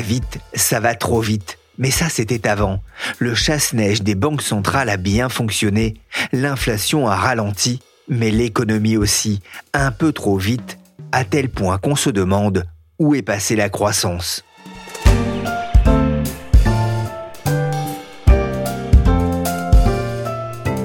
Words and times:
vite, 0.00 0.38
ça 0.54 0.80
va 0.80 0.94
trop 0.94 1.20
vite. 1.20 1.58
Mais 1.78 1.90
ça, 1.90 2.08
c'était 2.08 2.46
avant. 2.46 2.80
Le 3.18 3.34
chasse-neige 3.34 4.02
des 4.02 4.14
banques 4.14 4.42
centrales 4.42 4.88
a 4.90 4.96
bien 4.96 5.28
fonctionné. 5.28 5.94
L'inflation 6.32 7.08
a 7.08 7.16
ralenti, 7.16 7.80
mais 8.08 8.30
l'économie 8.30 8.96
aussi, 8.96 9.40
un 9.72 9.90
peu 9.90 10.12
trop 10.12 10.36
vite, 10.36 10.78
à 11.12 11.24
tel 11.24 11.48
point 11.48 11.78
qu'on 11.78 11.96
se 11.96 12.10
demande 12.10 12.64
où 12.98 13.14
est 13.14 13.22
passée 13.22 13.56
la 13.56 13.68
croissance. 13.68 14.44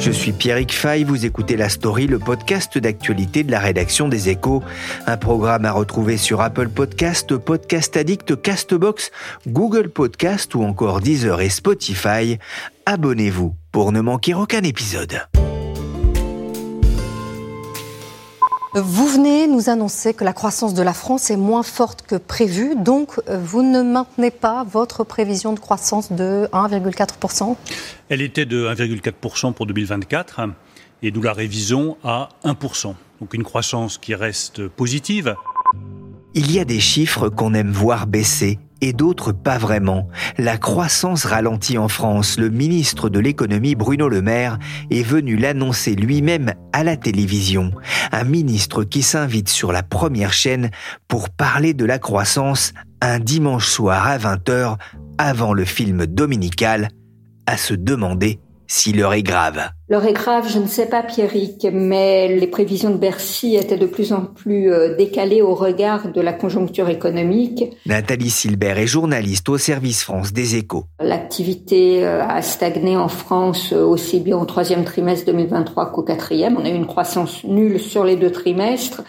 Je 0.07 0.13
suis 0.13 0.31
Pierrick 0.31 0.71
Fay, 0.71 1.03
vous 1.03 1.25
écoutez 1.25 1.57
La 1.57 1.67
Story, 1.67 2.07
le 2.07 2.17
podcast 2.17 2.77
d'actualité 2.77 3.43
de 3.43 3.51
la 3.51 3.59
rédaction 3.59 4.07
des 4.07 4.29
Échos. 4.29 4.63
Un 5.05 5.17
programme 5.17 5.65
à 5.65 5.73
retrouver 5.73 6.15
sur 6.15 6.39
Apple 6.39 6.69
Podcast, 6.69 7.35
Podcast 7.35 7.97
Addict, 7.97 8.41
Castbox, 8.41 9.11
Google 9.47 9.89
Podcast 9.89 10.55
ou 10.55 10.63
encore 10.63 11.01
Deezer 11.01 11.41
et 11.41 11.49
Spotify. 11.49 12.39
Abonnez-vous 12.85 13.53
pour 13.73 13.91
ne 13.91 13.99
manquer 13.99 14.33
aucun 14.33 14.61
épisode. 14.61 15.27
Vous 18.79 19.07
venez 19.07 19.47
nous 19.47 19.69
annoncer 19.69 20.13
que 20.13 20.23
la 20.23 20.33
croissance 20.33 20.75
de 20.75 20.83
la 20.83 20.93
France 20.93 21.31
est 21.31 21.37
moins 21.37 21.63
forte 21.63 22.03
que 22.03 22.15
prévu, 22.15 22.75
donc 22.75 23.19
euh, 23.27 23.39
vous 23.43 23.63
ne 23.63 23.81
maintenez 23.81 24.29
pas 24.29 24.63
votre 24.63 25.03
prévision 25.03 25.53
de 25.53 25.59
croissance 25.59 26.11
de 26.11 26.47
1,4%. 26.53 27.55
Elle 28.09 28.21
était 28.21 28.45
de 28.45 28.67
1,4% 28.67 29.53
pour 29.53 29.65
2024 29.65 30.41
et 31.01 31.11
nous 31.11 31.21
la 31.23 31.33
révisons 31.33 31.97
à 32.03 32.29
1%. 32.43 32.93
Donc 33.19 33.33
une 33.33 33.43
croissance 33.43 33.97
qui 33.97 34.13
reste 34.13 34.67
positive. 34.67 35.35
Il 36.35 36.51
y 36.51 36.59
a 36.59 36.65
des 36.65 36.79
chiffres 36.79 37.29
qu'on 37.29 37.55
aime 37.55 37.71
voir 37.71 38.05
baisser 38.05 38.59
et 38.81 38.93
d'autres 38.93 39.31
pas 39.31 39.57
vraiment. 39.57 40.07
La 40.37 40.57
croissance 40.57 41.25
ralentit 41.25 41.77
en 41.77 41.87
France. 41.87 42.37
Le 42.37 42.49
ministre 42.49 43.09
de 43.09 43.19
l'économie 43.19 43.75
Bruno 43.75 44.09
Le 44.09 44.21
Maire 44.21 44.59
est 44.89 45.03
venu 45.03 45.35
l'annoncer 45.35 45.95
lui-même 45.95 46.53
à 46.73 46.83
la 46.83 46.97
télévision. 46.97 47.71
Un 48.11 48.23
ministre 48.23 48.83
qui 48.83 49.01
s'invite 49.01 49.49
sur 49.49 49.71
la 49.71 49.83
première 49.83 50.33
chaîne 50.33 50.71
pour 51.07 51.29
parler 51.29 51.73
de 51.73 51.85
la 51.85 51.99
croissance 51.99 52.73
un 53.01 53.19
dimanche 53.19 53.67
soir 53.67 54.07
à 54.07 54.17
20h 54.17 54.77
avant 55.17 55.53
le 55.53 55.65
film 55.65 56.05
dominical, 56.05 56.89
à 57.45 57.57
se 57.57 57.73
demander 57.73 58.39
si 58.67 58.93
l'heure 58.93 59.13
est 59.13 59.23
grave. 59.23 59.69
L'heure 59.89 60.05
est 60.05 60.13
grave, 60.13 60.49
je 60.49 60.59
ne 60.59 60.67
sais 60.67 60.87
pas 60.87 61.01
Pierrick, 61.01 61.65
mais 61.71 62.27
les 62.27 62.47
prévisions 62.47 62.89
de 62.89 62.97
Bercy 62.97 63.55
étaient 63.55 63.77
de 63.77 63.85
plus 63.85 64.11
en 64.11 64.21
plus 64.21 64.71
euh, 64.71 64.95
décalées 64.97 65.41
au 65.41 65.55
regard 65.55 66.11
de 66.11 66.19
la 66.19 66.33
conjoncture 66.33 66.89
économique. 66.89 67.63
Nathalie 67.85 68.29
Silbert 68.29 68.77
est 68.77 68.87
journaliste 68.87 69.47
au 69.47 69.57
service 69.57 70.03
France 70.03 70.33
des 70.33 70.55
échos. 70.55 70.83
L'activité 70.99 72.05
euh, 72.05 72.21
a 72.21 72.41
stagné 72.41 72.97
en 72.97 73.07
France 73.07 73.71
euh, 73.71 73.85
aussi 73.85 74.19
bien 74.19 74.37
au 74.37 74.45
troisième 74.45 74.83
trimestre 74.83 75.25
2023 75.27 75.91
qu'au 75.91 76.03
quatrième. 76.03 76.57
On 76.57 76.65
a 76.65 76.69
eu 76.69 76.75
une 76.75 76.87
croissance 76.87 77.45
nulle 77.45 77.79
sur 77.79 78.03
les 78.03 78.17
deux 78.17 78.31
trimestres. 78.31 79.03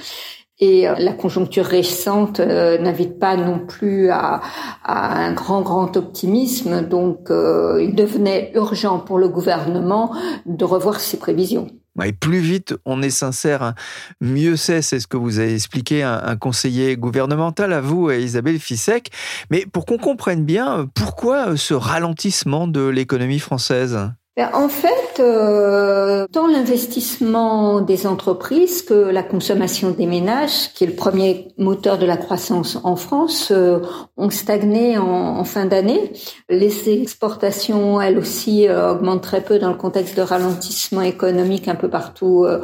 Et 0.60 0.86
la 0.98 1.12
conjoncture 1.12 1.64
récente 1.64 2.40
n'invite 2.40 3.20
pas 3.20 3.36
non 3.36 3.60
plus 3.60 4.10
à, 4.10 4.40
à, 4.84 5.16
un 5.16 5.32
grand, 5.32 5.62
grand 5.62 5.96
optimisme. 5.96 6.82
Donc, 6.82 7.30
euh, 7.30 7.80
il 7.80 7.94
devenait 7.94 8.50
urgent 8.54 8.98
pour 8.98 9.18
le 9.18 9.28
gouvernement 9.28 10.12
de 10.46 10.64
revoir 10.64 10.98
ses 10.98 11.18
prévisions. 11.18 11.68
Et 12.04 12.12
plus 12.12 12.38
vite 12.38 12.74
on 12.86 13.02
est 13.02 13.10
sincère, 13.10 13.62
hein, 13.62 13.74
mieux 14.20 14.56
c'est. 14.56 14.82
C'est 14.82 15.00
ce 15.00 15.06
que 15.08 15.16
vous 15.16 15.40
avez 15.40 15.54
expliqué 15.54 16.02
un, 16.02 16.20
un 16.24 16.36
conseiller 16.36 16.96
gouvernemental 16.96 17.72
à 17.72 17.80
vous, 17.80 18.10
Isabelle 18.10 18.58
Fissek. 18.58 19.10
Mais 19.50 19.66
pour 19.66 19.84
qu'on 19.84 19.98
comprenne 19.98 20.44
bien, 20.44 20.88
pourquoi 20.94 21.56
ce 21.56 21.74
ralentissement 21.74 22.68
de 22.68 22.86
l'économie 22.86 23.40
française? 23.40 23.98
Ben, 24.36 24.50
en 24.54 24.68
fait, 24.68 24.94
tant 25.18 26.46
l'investissement 26.46 27.80
des 27.80 28.06
entreprises 28.06 28.82
que 28.82 28.94
la 28.94 29.22
consommation 29.22 29.90
des 29.90 30.06
ménages, 30.06 30.72
qui 30.74 30.84
est 30.84 30.86
le 30.86 30.94
premier 30.94 31.48
moteur 31.58 31.98
de 31.98 32.06
la 32.06 32.16
croissance 32.16 32.78
en 32.84 32.96
France, 32.96 33.50
euh, 33.50 33.80
ont 34.16 34.30
stagné 34.30 34.98
en, 34.98 35.44
fin 35.44 35.66
d'année. 35.66 36.12
Les 36.48 36.90
exportations, 36.90 38.00
elles 38.00 38.18
aussi, 38.18 38.68
euh, 38.68 38.92
augmentent 38.92 39.22
très 39.22 39.40
peu 39.40 39.58
dans 39.58 39.68
le 39.68 39.76
contexte 39.76 40.16
de 40.16 40.22
ralentissement 40.22 41.02
économique 41.02 41.68
un 41.68 41.74
peu 41.74 41.88
partout 41.88 42.44
euh, 42.44 42.60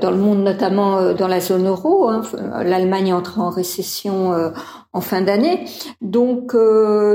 dans 0.00 0.10
le 0.10 0.16
monde, 0.16 0.42
notamment 0.42 1.14
dans 1.14 1.28
la 1.28 1.40
zone 1.40 1.66
euro. 1.66 2.08
Hein. 2.08 2.22
L'Allemagne 2.64 3.08
est 3.08 3.12
entrée 3.12 3.40
en 3.40 3.50
récession 3.50 4.52
en 4.92 5.00
fin 5.00 5.22
d'année. 5.22 5.64
Donc 6.02 6.54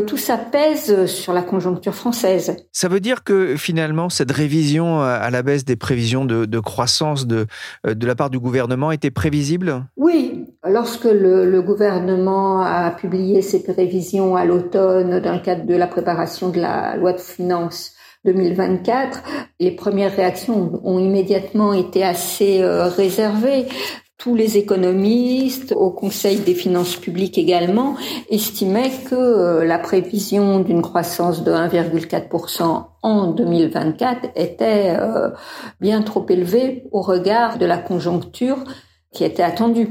tout 0.07 0.17
ça 0.17 0.37
pèse 0.37 1.05
sur 1.05 1.33
la 1.33 1.43
conjoncture 1.43 1.93
française. 1.93 2.55
Ça 2.71 2.87
veut 2.87 2.99
dire 2.99 3.23
que 3.23 3.55
finalement 3.55 4.09
cette 4.09 4.31
révision 4.31 4.80
à 5.01 5.29
la 5.29 5.43
baisse 5.43 5.65
des 5.65 5.75
prévisions 5.75 6.25
de, 6.25 6.59
croissance 6.59 7.27
de, 7.27 7.47
de 7.85 8.07
la 8.07 8.15
part 8.15 8.29
du 8.29 8.39
gouvernement 8.39 8.91
était 8.91 9.11
prévisible 9.11 9.85
Oui, 9.97 10.45
lorsque 10.65 11.05
le, 11.05 11.49
le, 11.49 11.61
gouvernement 11.61 12.61
a 12.61 12.91
publié 12.91 13.41
ses 13.41 13.63
prévisions 13.63 14.35
à 14.35 14.45
l'automne 14.45 15.19
dans 15.19 15.33
le 15.33 15.39
cadre 15.39 15.65
de 15.65 15.75
la 15.75 15.87
préparation 15.87 16.49
de 16.49 16.59
la 16.59 16.97
loi 16.97 17.13
de 17.13 17.19
finances 17.19 17.93
2024, 18.25 19.23
les 19.59 19.71
premières 19.71 20.15
réactions 20.15 20.79
ont 20.83 20.99
immédiatement 20.99 21.73
été 21.73 22.03
assez 22.03 22.61
euh, 22.61 22.87
réservées 22.87 23.65
tous 24.21 24.35
les 24.35 24.59
économistes, 24.59 25.73
au 25.75 25.89
Conseil 25.89 26.37
des 26.37 26.53
finances 26.53 26.95
publiques 26.95 27.39
également, 27.39 27.95
estimaient 28.29 28.91
que 29.09 29.15
euh, 29.15 29.65
la 29.65 29.79
prévision 29.79 30.59
d'une 30.59 30.83
croissance 30.83 31.43
de 31.43 31.51
1,4% 31.51 32.85
en 33.01 33.31
2024 33.31 34.29
était 34.35 34.95
euh, 34.99 35.31
bien 35.79 36.03
trop 36.03 36.23
élevée 36.29 36.83
au 36.91 37.01
regard 37.01 37.57
de 37.57 37.65
la 37.65 37.79
conjoncture 37.79 38.63
qui 39.11 39.23
était 39.23 39.41
attendue. 39.41 39.89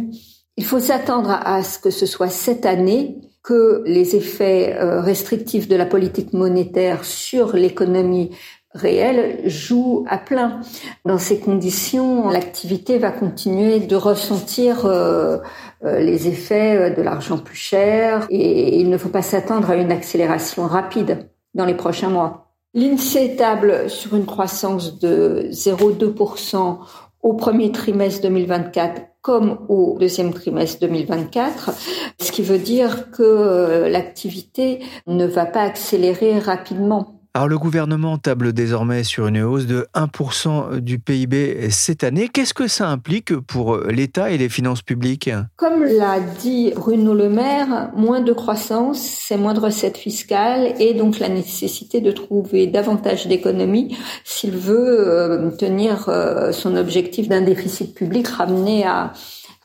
Il 0.57 0.65
faut 0.65 0.79
s'attendre 0.79 1.31
à 1.31 1.65
ce 1.65 1.81
que 1.81 1.91
ce 1.91 2.07
soit 2.07 2.29
cette 2.29 2.67
année 2.67 3.17
que 3.43 3.83
les 3.85 4.15
effets 4.15 4.77
euh, 4.79 5.01
restrictifs 5.01 5.67
de 5.67 5.75
la 5.75 5.87
politique 5.87 6.35
monétaire 6.35 7.05
sur 7.05 7.57
l'économie 7.57 8.31
réelle 8.73 9.49
jouent 9.49 10.05
à 10.09 10.19
plein. 10.19 10.61
Dans 11.05 11.19
ces 11.19 11.41
conditions, 11.41 12.29
l'activité 12.29 12.99
va 12.99 13.11
continuer 13.11 13.81
de 13.81 13.97
ressentir 13.97 14.87
euh, 14.87 15.39
euh, 15.85 15.99
les 16.01 16.29
effets 16.29 16.91
de 16.91 17.03
l'argent 17.03 17.39
plus 17.39 17.57
cher 17.57 18.27
et 18.31 18.79
il 18.79 18.89
ne 18.89 18.99
faut 18.99 19.09
pas 19.09 19.23
s'attendre 19.23 19.71
à 19.71 19.77
une 19.77 19.91
accélération 19.91 20.67
rapide 20.67 21.31
dans 21.55 21.65
les 21.65 21.75
prochains 21.75 22.11
mois. 22.11 22.47
L'INSEE 22.75 23.35
table 23.37 23.91
sur 23.91 24.15
une 24.15 24.27
croissance 24.27 25.01
de 25.01 25.49
0,2% 25.51 26.79
au 27.23 27.33
premier 27.35 27.73
trimestre 27.73 28.23
2024 28.23 29.03
comme 29.23 29.59
au 29.69 29.99
deuxième 29.99 30.33
trimestre 30.33 30.81
2024, 30.81 31.73
ce 32.21 32.33
qui 32.33 32.43
veut 32.43 32.59
dire 32.59 33.11
que 33.11 33.87
l'activité 33.91 34.83
ne 35.07 35.27
va 35.27 35.45
pas 35.45 35.61
accélérer 35.61 36.39
rapidement. 36.39 37.20
Alors 37.33 37.47
le 37.47 37.59
gouvernement 37.59 38.19
table 38.19 38.53
désormais 38.53 39.05
sur 39.05 39.29
une 39.29 39.41
hausse 39.43 39.67
de 39.67 39.87
1% 39.95 40.81
du 40.81 40.99
PIB 40.99 41.71
cette 41.71 42.03
année. 42.03 42.29
Qu'est-ce 42.29 42.55
que 42.55 42.67
ça 42.67 42.89
implique 42.89 43.37
pour 43.37 43.77
l'État 43.77 44.33
et 44.33 44.37
les 44.37 44.49
finances 44.49 44.83
publiques? 44.83 45.31
Comme 45.57 45.85
l'a 45.85 46.19
dit 46.19 46.73
Bruno 46.75 47.15
Le 47.15 47.29
Maire, 47.29 47.93
moins 47.95 48.21
de 48.21 48.33
croissance, 48.33 49.01
c'est 49.01 49.37
moins 49.37 49.55
de 49.55 49.61
recettes 49.61 49.97
fiscales 49.97 50.75
et 50.81 50.93
donc 50.93 51.21
la 51.21 51.29
nécessité 51.29 52.01
de 52.01 52.11
trouver 52.11 52.67
davantage 52.67 53.29
d'économies 53.29 53.97
s'il 54.25 54.57
veut 54.57 55.53
tenir 55.57 56.11
son 56.51 56.77
objectif 56.77 57.29
d'un 57.29 57.43
déficit 57.43 57.95
public 57.95 58.27
ramené 58.27 58.85
à 58.85 59.13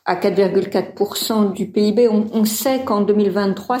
à 0.06 0.14
4,4% 0.14 1.52
du 1.52 1.66
PIB. 1.66 2.08
On, 2.08 2.44
sait 2.44 2.82
qu'en 2.84 3.00
2023, 3.00 3.78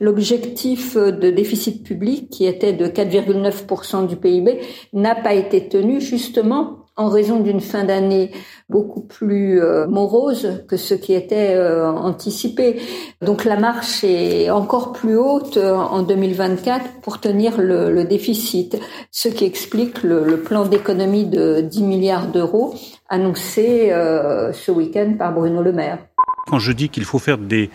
l'objectif 0.00 0.96
de 0.96 1.30
déficit 1.30 1.84
public, 1.84 2.28
qui 2.30 2.46
était 2.46 2.72
de 2.72 2.86
4,9% 2.86 4.06
du 4.06 4.16
PIB, 4.16 4.60
n'a 4.92 5.14
pas 5.14 5.34
été 5.34 5.68
tenu 5.68 6.00
justement 6.00 6.87
en 6.98 7.08
raison 7.08 7.40
d'une 7.40 7.60
fin 7.60 7.84
d'année 7.84 8.32
beaucoup 8.68 9.00
plus 9.00 9.62
euh, 9.62 9.86
morose 9.86 10.64
que 10.68 10.76
ce 10.76 10.94
qui 10.94 11.14
était 11.14 11.54
euh, 11.54 11.88
anticipé. 11.90 12.82
Donc 13.22 13.44
la 13.44 13.56
marche 13.56 14.02
est 14.04 14.50
encore 14.50 14.92
plus 14.92 15.16
haute 15.16 15.56
euh, 15.56 15.74
en 15.74 16.02
2024 16.02 17.00
pour 17.00 17.20
tenir 17.20 17.58
le, 17.58 18.04
déficit, 18.04 18.78
ce 19.10 19.28
qui 19.28 19.44
explique 19.44 20.02
le, 20.02 20.24
le 20.24 20.40
plan 20.40 20.66
d'économie 20.66 21.24
de 21.24 21.60
10 21.60 21.82
milliards 21.84 22.26
d'euros 22.26 22.74
annoncé 23.08 23.90
ce 23.90 24.70
week-end 24.70 25.14
par 25.18 25.32
Bruno 25.32 25.62
Le 25.62 25.72
Maire. 25.72 25.98
Quand 26.46 26.58
je 26.58 26.72
dis 26.72 26.88
qu'il 26.88 27.04
faut 27.04 27.18
faire 27.18 27.38
des 27.38 27.70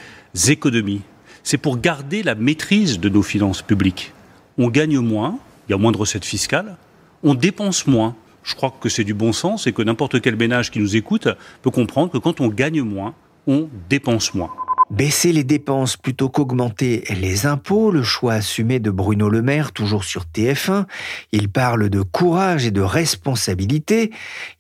économies, 0.48 1.02
c'est 1.44 1.58
pour 1.58 1.78
garder 1.78 2.24
la 2.24 2.36
maîtrise 2.36 3.00
de 3.00 3.10
nos 3.10 3.22
finances 3.22 3.62
publiques. 3.62 4.14
On 4.58 4.70
gagne 4.70 5.00
moins, 5.00 5.38
il 5.68 5.72
y 5.72 5.75
a 5.75 5.78
moins 5.78 5.92
de 5.92 5.98
recettes 5.98 6.25
fiscales, 6.25 6.78
on 7.24 7.34
dépense 7.34 7.88
moins 7.88 8.16
je 8.44 8.56
crois 8.56 8.74
que 8.80 8.90
c'est 8.90 9.04
du 9.04 9.13
bon 9.13 9.34
sens 9.34 9.68
et 9.68 9.74
que 9.74 9.81
n'importe 9.81 10.22
quel 10.22 10.36
ménage 10.36 10.72
qui 10.72 10.80
nous 10.80 10.95
écoute 10.95 11.28
peut 11.62 11.72
comprendre 11.72 12.12
que 12.12 12.18
quand 12.18 12.42
on 12.42 12.48
gagne 12.48 12.81
moins, 12.81 13.13
on 13.48 13.69
dépense 13.90 14.34
moins. 14.34 14.51
Baisser 14.94 15.34
les 15.34 15.44
dépenses 15.44 15.98
plutôt 15.98 16.30
qu'augmenter 16.30 17.04
les 17.19 17.48
impôts, 17.48 17.90
le 17.90 18.04
choix 18.04 18.34
assumé 18.34 18.80
de 18.80 18.92
Bruno 18.92 19.28
Le 19.28 19.42
Maire, 19.42 19.72
toujours 19.72 20.04
sur 20.04 20.25
TF1. 20.25 20.86
Il 21.31 21.50
parle 21.50 21.90
de 21.90 22.04
courage 22.04 22.68
et 22.68 22.69
de 22.69 22.80
responsabilité. 22.80 24.12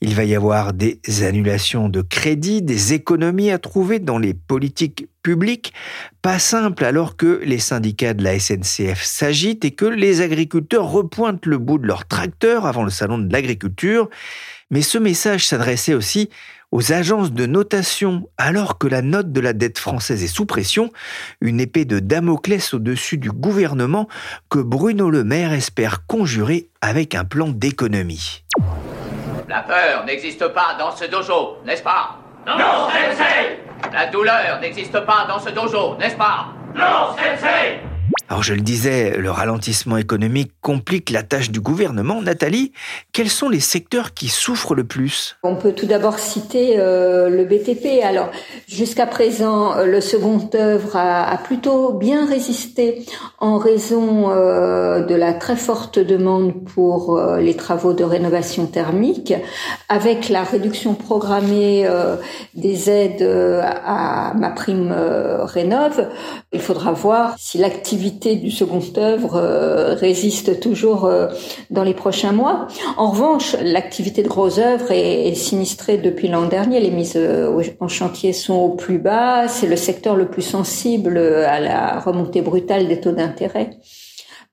Il 0.01 0.15
va 0.15 0.23
y 0.23 0.33
avoir 0.33 0.73
des 0.73 0.99
annulations 1.21 1.87
de 1.87 2.01
crédits, 2.01 2.63
des 2.63 2.93
économies 2.93 3.51
à 3.51 3.59
trouver 3.59 3.99
dans 3.99 4.17
les 4.17 4.33
politiques 4.33 5.07
publiques. 5.21 5.71
Pas 6.23 6.39
simple 6.39 6.83
alors 6.83 7.15
que 7.15 7.39
les 7.45 7.59
syndicats 7.59 8.15
de 8.15 8.23
la 8.23 8.39
SNCF 8.39 9.03
s'agitent 9.03 9.65
et 9.65 9.71
que 9.71 9.85
les 9.85 10.21
agriculteurs 10.21 10.89
repointent 10.89 11.45
le 11.45 11.59
bout 11.59 11.77
de 11.77 11.85
leur 11.85 12.07
tracteur 12.07 12.65
avant 12.65 12.83
le 12.83 12.89
salon 12.89 13.19
de 13.19 13.31
l'agriculture. 13.31 14.09
Mais 14.71 14.81
ce 14.81 14.97
message 14.97 15.45
s'adressait 15.45 15.93
aussi 15.93 16.31
aux 16.73 16.91
agences 16.91 17.31
de 17.31 17.45
notation 17.45 18.27
alors 18.35 18.79
que 18.79 18.87
la 18.87 19.03
note 19.03 19.31
de 19.31 19.39
la 19.39 19.53
dette 19.53 19.77
française 19.77 20.23
est 20.23 20.27
sous 20.27 20.47
pression, 20.47 20.91
une 21.39 21.59
épée 21.59 21.85
de 21.85 21.99
Damoclès 21.99 22.73
au-dessus 22.73 23.19
du 23.19 23.29
gouvernement 23.29 24.07
que 24.49 24.57
Bruno 24.57 25.11
Le 25.11 25.23
Maire 25.23 25.53
espère 25.53 26.07
conjurer 26.07 26.69
avec 26.81 27.13
un 27.13 27.25
plan 27.25 27.49
d'économie. 27.49 28.43
La 29.47 29.61
peur 29.61 30.03
n'existe 30.07 30.47
pas 30.47 30.75
dans 30.79 30.95
ce 30.95 31.05
dojo, 31.05 31.57
n'est-ce 31.63 31.83
pas? 31.83 32.17
Non, 32.47 32.57
sensei! 32.57 33.59
La 33.93 34.07
douleur 34.07 34.59
n'existe 34.59 34.99
pas 35.05 35.27
dans 35.27 35.37
ce 35.37 35.51
dojo, 35.51 35.95
n'est-ce 35.99 36.15
pas? 36.15 36.47
Non, 36.75 37.15
sensei 37.15 37.92
alors 38.33 38.41
je 38.41 38.55
le 38.55 38.61
disais, 38.61 39.15
le 39.15 39.29
ralentissement 39.29 39.95
économique 39.95 40.53
complique 40.59 41.11
la 41.11 41.21
tâche 41.21 41.51
du 41.51 41.61
gouvernement. 41.61 42.19
Nathalie, 42.19 42.71
quels 43.11 43.29
sont 43.29 43.47
les 43.47 43.59
secteurs 43.59 44.15
qui 44.15 44.27
souffrent 44.27 44.73
le 44.73 44.85
plus? 44.85 45.37
On 45.43 45.55
peut 45.55 45.73
tout 45.73 45.85
d'abord 45.85 46.17
citer 46.17 46.79
euh, 46.79 47.29
le 47.29 47.45
BTP. 47.45 48.03
Alors 48.03 48.31
jusqu'à 48.67 49.05
présent, 49.05 49.77
euh, 49.77 49.85
le 49.85 50.01
second 50.01 50.49
œuvre 50.55 50.95
a, 50.95 51.37
plutôt 51.43 51.93
bien 51.93 52.25
résisté 52.25 53.05
en 53.37 53.59
raison 53.59 54.31
euh, 54.31 55.05
de 55.05 55.13
la 55.13 55.33
très 55.33 55.55
forte 55.55 55.99
demande 55.99 56.65
pour 56.73 57.21
les 57.37 57.55
travaux 57.55 57.93
de 57.93 58.03
rénovation 58.03 58.65
thermique, 58.65 59.35
avec 59.89 60.29
la 60.29 60.41
réduction 60.41 60.95
programmée 60.95 61.87
des 62.55 62.89
aides 62.89 63.21
à, 63.21 64.29
à 64.29 64.33
ma 64.33 64.49
prime 64.49 64.91
rénove. 64.91 66.07
Il 66.53 66.61
faudra 66.61 66.91
voir 66.93 67.35
si 67.39 67.57
l'activité 67.57 68.35
du 68.35 68.51
second 68.51 68.79
œuvre 68.97 69.37
euh, 69.37 69.95
résiste 69.95 70.59
toujours 70.59 71.05
euh, 71.05 71.27
dans 71.71 71.83
les 71.83 71.95
prochains 71.95 72.31
mois. 72.31 72.67
En 72.95 73.09
revanche, 73.09 73.55
l'activité 73.59 74.21
de 74.21 74.27
gros 74.27 74.59
œuvres 74.59 74.91
est, 74.91 75.33
sinistrée 75.33 75.97
depuis 75.97 76.27
l'an 76.27 76.45
dernier. 76.45 76.79
Les 76.79 76.91
mises 76.91 77.15
euh, 77.15 77.59
en 77.79 77.87
chantier 77.87 78.33
sont 78.33 78.53
au 78.53 78.69
plus 78.69 78.99
bas. 78.99 79.47
C'est 79.47 79.65
le 79.65 79.75
secteur 79.75 80.15
le 80.15 80.29
plus 80.29 80.43
sensible 80.43 81.17
à 81.17 81.59
la 81.59 81.99
remontée 81.99 82.41
brutale 82.41 82.87
des 82.87 83.01
taux 83.01 83.13
d'intérêt. 83.13 83.71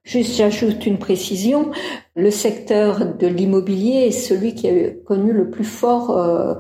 Juste, 0.03 0.37
j'ajoute 0.37 0.87
une 0.87 0.99
précision. 0.99 1.71
Le 2.17 2.31
secteur 2.31 3.05
de 3.05 3.27
l'immobilier 3.27 4.07
est 4.07 4.11
celui 4.11 4.55
qui 4.55 4.69
a 4.69 4.91
connu 5.07 5.35
le 5.35 5.51
plus 5.51 5.65
fort 5.65 6.59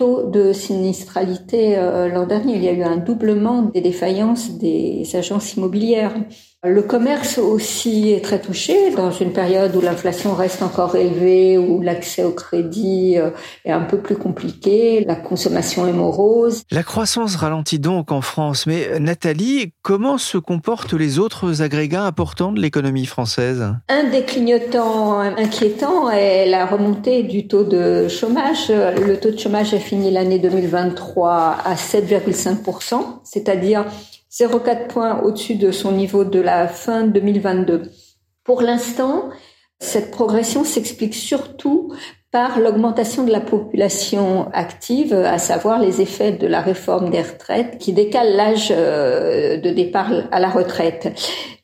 taux 0.00 0.22
de 0.22 0.54
sinistralité 0.54 1.76
euh, 1.76 2.08
l'an 2.08 2.26
dernier. 2.26 2.56
Il 2.56 2.64
y 2.64 2.68
a 2.68 2.72
eu 2.72 2.82
un 2.82 2.96
doublement 2.96 3.60
des 3.60 3.82
défaillances 3.82 4.52
des 4.52 5.04
agences 5.14 5.54
immobilières. 5.56 6.14
Le 6.62 6.82
commerce 6.82 7.38
aussi 7.38 8.10
est 8.10 8.22
très 8.22 8.38
touché 8.38 8.90
dans 8.94 9.10
une 9.10 9.32
période 9.32 9.74
où 9.74 9.80
l'inflation 9.80 10.34
reste 10.34 10.60
encore 10.60 10.94
élevée, 10.94 11.56
où 11.56 11.80
l'accès 11.80 12.22
au 12.22 12.32
crédit 12.32 13.16
euh, 13.16 13.30
est 13.64 13.72
un 13.72 13.80
peu 13.80 13.96
plus 13.96 14.16
compliqué, 14.16 15.02
la 15.06 15.14
consommation 15.14 15.86
est 15.86 15.94
morose. 15.94 16.64
La 16.70 16.82
croissance 16.82 17.36
ralentit 17.36 17.78
donc 17.78 18.12
en 18.12 18.20
France, 18.20 18.66
mais 18.66 19.00
Nathalie, 19.00 19.72
comment 19.80 20.18
se 20.18 20.36
comportent 20.36 20.92
les 20.92 21.18
autres 21.18 21.62
agrégats 21.62 22.04
importants 22.04 22.52
de 22.52 22.60
l'économie 22.60 23.06
française? 23.06 23.74
Un 23.88 24.10
des 24.10 24.24
clignotants 24.24 25.18
inquiétants 25.18 26.10
est 26.10 26.44
la 26.44 26.66
remontée 26.66 27.22
du 27.22 27.48
taux 27.48 27.64
de 27.64 28.06
chômage. 28.08 28.68
Le 28.68 29.14
taux 29.18 29.30
de 29.30 29.38
chômage 29.38 29.72
a 29.72 29.78
fini 29.78 30.10
l'année 30.10 30.38
2023 30.38 31.56
à 31.64 31.74
7,5%, 31.74 33.20
c'est-à-dire 33.24 33.86
0,4 34.32 34.86
points 34.86 35.22
au-dessus 35.22 35.56
de 35.56 35.72
son 35.72 35.92
niveau 35.92 36.24
de 36.24 36.40
la 36.40 36.68
fin 36.68 37.02
2022. 37.02 37.90
Pour 38.44 38.62
l'instant, 38.62 39.30
cette 39.80 40.10
progression 40.10 40.62
s'explique 40.62 41.14
surtout 41.14 41.92
par 42.30 42.60
l'augmentation 42.60 43.24
de 43.24 43.32
la 43.32 43.40
population 43.40 44.48
active, 44.52 45.12
à 45.12 45.38
savoir 45.38 45.80
les 45.80 46.00
effets 46.00 46.30
de 46.30 46.46
la 46.46 46.60
réforme 46.60 47.10
des 47.10 47.22
retraites 47.22 47.78
qui 47.78 47.92
décale 47.92 48.36
l'âge 48.36 48.68
euh, 48.70 49.56
de 49.56 49.70
départ 49.70 50.12
à 50.30 50.38
la 50.38 50.48
retraite. 50.48 51.12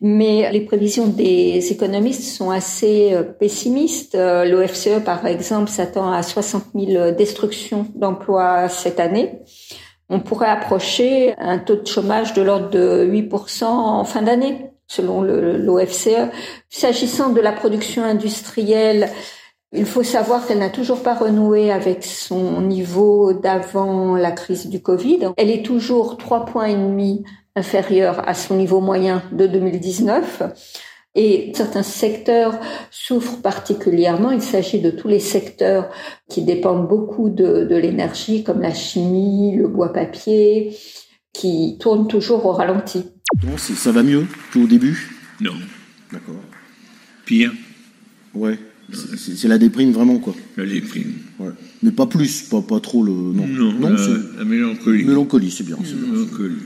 Mais 0.01 0.51
les 0.51 0.63
prévisions 0.63 1.07
des 1.07 1.71
économistes 1.71 2.37
sont 2.37 2.51
assez 2.51 3.13
euh, 3.13 3.23
pessimistes. 3.23 4.17
Euh, 4.17 4.45
L'OFCE, 4.45 5.05
par 5.05 5.25
exemple, 5.27 5.71
s'attend 5.71 6.11
à 6.11 6.25
60 6.25 6.65
000 6.75 7.13
destructions 7.13 7.87
d'emplois 7.95 8.69
cette 8.69 8.99
année 8.99 9.39
on 10.09 10.21
pourrait 10.21 10.49
approcher 10.49 11.35
un 11.39 11.59
taux 11.59 11.77
de 11.77 11.87
chômage 11.87 12.33
de 12.35 12.43
l'ordre 12.43 12.71
de 12.71 13.07
8% 13.11 13.65
en 13.65 14.05
fin 14.05 14.23
d'année, 14.23 14.71
selon 14.87 15.23
l'OFCE. 15.23 16.31
S'agissant 16.69 17.31
de 17.31 17.41
la 17.41 17.53
production 17.53 18.05
industrielle, 18.05 19.11
il 19.73 19.85
faut 19.85 20.05
savoir 20.05 20.47
qu'elle 20.47 20.59
n'a 20.59 20.71
toujours 20.71 21.03
pas 21.03 21.15
renoué 21.15 21.73
avec 21.73 22.05
son 22.05 22.61
niveau 22.61 23.33
d'avant 23.33 24.17
la 24.17 24.31
crise 24.31 24.69
du 24.69 24.81
Covid. 24.81 25.31
Elle 25.37 25.51
est 25.51 25.65
toujours 25.65 26.17
trois 26.17 26.45
points 26.45 26.67
et 26.67 26.77
demi 26.77 27.25
inférieure 27.57 28.27
à 28.29 28.35
son 28.35 28.55
niveau 28.55 28.81
moyen 28.81 29.23
de 29.33 29.47
2019. 29.47 30.43
Et 31.19 31.51
certains 31.55 31.83
secteurs 31.83 32.61
souffrent 32.91 33.41
particulièrement. 33.41 34.31
Il 34.33 34.43
s'agit 34.43 34.81
de 34.83 34.91
tous 34.91 35.09
les 35.09 35.19
secteurs 35.19 35.89
qui 36.29 36.45
dépendent 36.45 36.87
beaucoup 36.87 37.31
de, 37.31 37.65
de 37.65 37.75
l'énergie, 37.75 38.45
comme 38.45 38.61
la 38.61 38.75
chimie, 38.75 39.57
le 39.57 39.67
bois-papier, 39.67 40.77
qui 41.33 41.79
tournent 41.81 42.07
toujours 42.07 42.45
au 42.45 42.53
ralenti. 42.53 43.07
Donc 43.43 43.59
ça 43.59 43.93
va 43.93 44.03
mieux 44.03 44.27
qu'au 44.53 44.67
début? 44.67 45.11
Non. 45.41 45.55
D'accord. 46.13 46.37
Pire 47.25 47.53
Ouais. 48.35 48.59
C'est 49.17 49.49
la 49.49 49.59
déprime 49.59 49.93
vraiment, 49.93 50.19
quoi. 50.19 50.35
La 50.57 50.67
déprime. 50.67 51.15
Ouais. 51.41 51.51
Mais 51.83 51.91
pas 51.91 52.07
plus, 52.07 52.43
pas, 52.43 52.63
pas 52.63 52.79
trop 52.79 53.03
le... 53.03 53.11
Non, 53.11 53.47
non, 53.47 53.73
non 53.73 53.89
la, 53.89 54.39
la 54.39 54.45
mélancolie. 54.45 55.05
Mélancolie, 55.05 55.51
c'est 55.51 55.65
bien. 55.65 55.77
bien 55.77 55.97
mélancolie. 55.97 56.57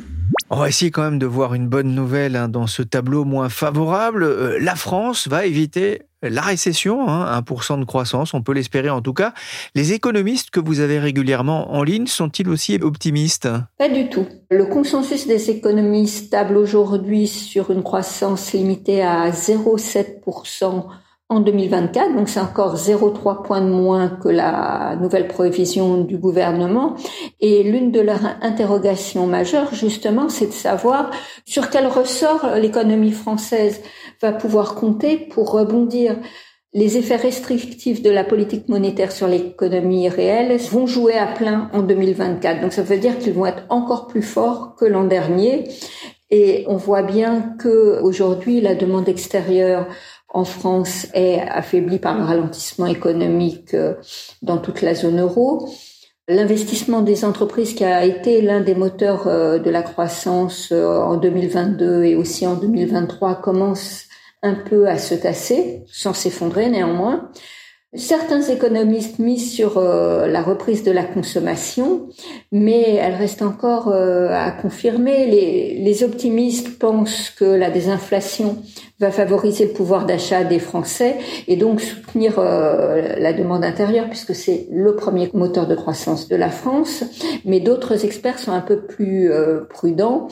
On 0.52 0.57
va 0.57 0.69
essayer 0.69 0.90
quand 0.90 1.02
même 1.02 1.21
de 1.21 1.26
voir 1.26 1.54
une 1.54 1.69
bonne 1.69 1.95
nouvelle 1.95 2.35
hein, 2.35 2.49
dans 2.49 2.66
ce 2.66 2.83
tableau 2.83 3.25
moins 3.25 3.49
favorable. 3.49 4.25
Euh, 4.25 4.59
la 4.61 4.75
France 4.75 5.28
va 5.28 5.47
éviter 5.47 6.02
la 6.23 6.42
récession, 6.42 7.09
hein, 7.09 7.40
1% 7.40 7.78
de 7.78 7.85
croissance, 7.85 8.35
on 8.35 8.42
peut 8.42 8.52
l'espérer 8.52 8.90
en 8.90 9.00
tout 9.00 9.14
cas. 9.14 9.33
Les 9.76 9.92
économistes 9.92 10.50
que 10.50 10.59
vous 10.59 10.80
avez 10.80 10.99
régulièrement 10.99 11.73
en 11.73 11.85
ligne 11.85 12.07
sont-ils 12.07 12.49
aussi 12.49 12.75
optimistes? 12.83 13.49
Pas 13.78 13.88
du 13.88 14.11
tout. 14.11 14.26
Le 14.50 14.66
consensus 14.66 15.28
des 15.28 15.50
économistes 15.50 16.33
table 16.33 16.57
aujourd'hui 16.57 17.28
sur 17.28 17.71
une 17.71 17.85
croissance 17.85 18.52
limitée 18.52 19.02
à 19.02 19.30
0,7% 19.30 20.87
en 21.31 21.39
2024, 21.39 22.17
donc 22.17 22.29
c'est 22.29 22.41
encore 22.41 22.75
0,3 22.75 23.43
points 23.45 23.61
de 23.61 23.71
moins 23.71 24.09
que 24.09 24.29
la 24.29 24.97
nouvelle 25.01 25.29
prévision 25.29 25.99
du 25.99 26.19
gouvernement. 26.19 26.97
Et 27.41 27.63
l'une 27.63 27.93
de 27.93 28.01
leurs 28.01 28.25
interrogations 28.43 29.29
majeures, 29.29 29.73
justement, 29.73 30.29
c'est 30.29 30.49
de 30.49 30.53
savoir 30.53 31.13
sur 31.47 31.71
quel 31.71 31.87
ressort 31.87 32.57
l'économie 32.57 33.13
française 33.13 33.81
va 34.21 34.33
pouvoir 34.33 34.75
compter 34.75 35.17
pour 35.17 35.53
rebondir. 35.53 36.17
les 36.73 36.97
effets 36.97 37.17
restrictifs 37.17 38.01
de 38.01 38.11
la 38.11 38.23
politique 38.23 38.69
monétaire 38.69 39.11
sur 39.11 39.27
l'économie 39.27 40.09
réelle 40.09 40.57
vont 40.71 40.87
jouer 40.87 41.17
à 41.19 41.27
plein 41.27 41.69
en 41.73 41.83
2024. 41.83 42.61
Donc 42.61 42.73
ça 42.73 42.83
veut 42.83 42.99
dire 42.99 43.19
qu'ils 43.19 43.33
vont 43.33 43.47
être 43.47 43.65
encore 43.71 44.07
plus 44.07 44.23
forts 44.23 44.77
que 44.77 44.85
l'an 44.85 45.05
dernier. 45.05 45.65
Et 46.31 46.65
on 46.69 46.77
voit 46.77 47.03
bien 47.03 47.57
que 47.59 48.01
aujourd'hui 48.03 48.61
la 48.61 48.77
demande 48.77 49.09
extérieure 49.09 49.89
en 50.33 50.45
France 50.45 51.07
est 51.13 51.41
affaiblie 51.41 51.99
par 51.99 52.17
le 52.17 52.25
ralentissement 52.25 52.87
économique 52.87 53.75
euh, 53.75 53.95
dans 54.43 54.59
toute 54.59 54.83
la 54.83 54.95
zone 54.95 55.21
euro. 55.21 55.69
L'investissement 56.29 57.03
des 57.03 57.25
entreprises 57.25 57.75
qui 57.75 57.85
a 57.85 58.05
été 58.05 58.41
l'un 58.41 58.61
des 58.61 58.77
moteurs 58.77 59.27
euh, 59.27 59.59
de 59.59 59.71
la 59.71 59.83
croissance 59.83 60.69
euh, 60.71 60.99
en 60.99 61.17
2022 61.17 62.05
et 62.05 62.15
aussi 62.15 62.47
en 62.47 62.55
2023 62.55 63.37
commence 63.37 64.05
un 64.43 64.55
peu 64.55 64.89
à 64.89 64.97
se 64.99 65.15
tasser, 65.15 65.83
sans 65.87 66.15
s'effondrer 66.15 66.69
néanmoins. 66.69 67.31
Certains 67.97 68.43
économistes 68.43 69.19
misent 69.19 69.51
sur 69.51 69.77
euh, 69.77 70.29
la 70.29 70.43
reprise 70.43 70.85
de 70.85 70.93
la 70.93 71.03
consommation, 71.03 72.07
mais 72.53 72.95
elle 72.95 73.15
reste 73.15 73.43
encore 73.43 73.89
euh, 73.89 74.29
à 74.31 74.53
confirmer. 74.53 75.27
Les, 75.27 76.05
optimistes 76.05 76.79
pensent 76.79 77.31
que 77.31 77.45
la 77.45 77.69
désinflation 77.69 78.59
va 79.01 79.11
favoriser 79.11 79.67
le 79.67 79.73
pouvoir 79.73 80.07
d'achat 80.07 80.45
des 80.45 80.61
Français 80.61 81.17
et 81.49 81.57
donc 81.57 81.81
soutenir 81.81 82.39
euh, 82.39 83.17
la 83.19 83.33
demande 83.33 83.65
intérieure, 83.65 84.07
puisque 84.09 84.37
c'est 84.37 84.69
le 84.71 84.95
premier 84.95 85.29
moteur 85.35 85.67
de 85.67 85.75
croissance 85.75 86.29
de 86.29 86.37
la 86.37 86.49
France. 86.49 87.03
Mais 87.45 87.59
d'autres 87.59 88.05
experts 88.05 88.39
sont 88.39 88.53
un 88.53 88.61
peu 88.61 88.83
plus 88.83 89.33
prudents 89.69 90.29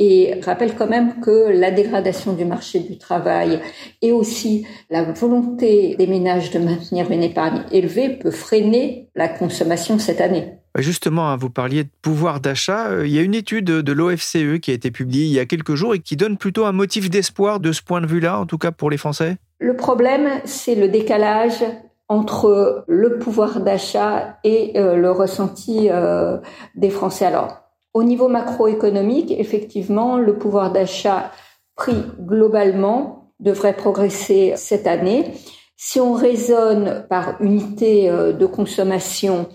et 0.00 0.40
rappelle 0.42 0.74
quand 0.74 0.88
même 0.88 1.20
que 1.20 1.50
la 1.50 1.70
dégradation 1.70 2.32
du 2.32 2.46
marché 2.46 2.80
du 2.80 2.98
travail 2.98 3.60
et 4.00 4.10
aussi 4.10 4.66
la 4.88 5.04
volonté 5.04 5.94
des 5.96 6.06
ménages 6.06 6.50
de 6.50 6.58
maintenir 6.58 7.10
une 7.12 7.22
épargne 7.22 7.62
élevée 7.70 8.08
peut 8.08 8.30
freiner 8.30 9.10
la 9.14 9.28
consommation 9.28 9.98
cette 9.98 10.22
année. 10.22 10.54
Justement, 10.78 11.28
hein, 11.28 11.36
vous 11.36 11.50
parliez 11.50 11.84
de 11.84 11.90
pouvoir 12.00 12.40
d'achat. 12.40 12.88
Euh, 12.88 13.06
il 13.06 13.12
y 13.12 13.18
a 13.18 13.22
une 13.22 13.34
étude 13.34 13.66
de 13.66 13.92
l'OFCE 13.92 14.60
qui 14.62 14.70
a 14.70 14.74
été 14.74 14.90
publiée 14.90 15.26
il 15.26 15.32
y 15.32 15.40
a 15.40 15.44
quelques 15.44 15.74
jours 15.74 15.94
et 15.94 15.98
qui 15.98 16.16
donne 16.16 16.38
plutôt 16.38 16.64
un 16.64 16.72
motif 16.72 17.10
d'espoir 17.10 17.60
de 17.60 17.72
ce 17.72 17.82
point 17.82 18.00
de 18.00 18.06
vue-là, 18.06 18.38
en 18.38 18.46
tout 18.46 18.58
cas 18.58 18.70
pour 18.70 18.88
les 18.88 18.96
Français. 18.96 19.36
Le 19.58 19.76
problème, 19.76 20.28
c'est 20.44 20.76
le 20.76 20.88
décalage 20.88 21.62
entre 22.08 22.84
le 22.88 23.18
pouvoir 23.18 23.60
d'achat 23.60 24.38
et 24.42 24.72
euh, 24.76 24.96
le 24.96 25.10
ressenti 25.10 25.88
euh, 25.90 26.38
des 26.74 26.90
Français. 26.90 27.26
Alors, 27.26 27.69
au 27.94 28.04
niveau 28.04 28.28
macroéconomique, 28.28 29.32
effectivement, 29.32 30.18
le 30.18 30.38
pouvoir 30.38 30.72
d'achat 30.72 31.32
pris 31.76 31.96
globalement 32.18 33.32
devrait 33.40 33.76
progresser 33.76 34.54
cette 34.56 34.86
année. 34.86 35.32
Si 35.76 35.98
on 35.98 36.12
raisonne 36.12 37.06
par 37.08 37.40
unité 37.40 38.10
euh, 38.10 38.32
de 38.32 38.46
consommation 38.46 39.48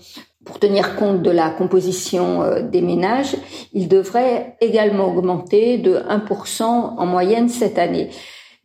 pour 0.44 0.58
tenir 0.58 0.96
compte 0.96 1.22
de 1.22 1.30
la 1.30 1.50
composition 1.50 2.42
euh, 2.42 2.62
des 2.62 2.80
ménages, 2.80 3.36
il 3.72 3.88
devrait 3.88 4.56
également 4.60 5.14
augmenter 5.14 5.78
de 5.78 5.96
1% 5.96 6.62
en 6.62 7.06
moyenne 7.06 7.48
cette 7.48 7.78
année. 7.78 8.10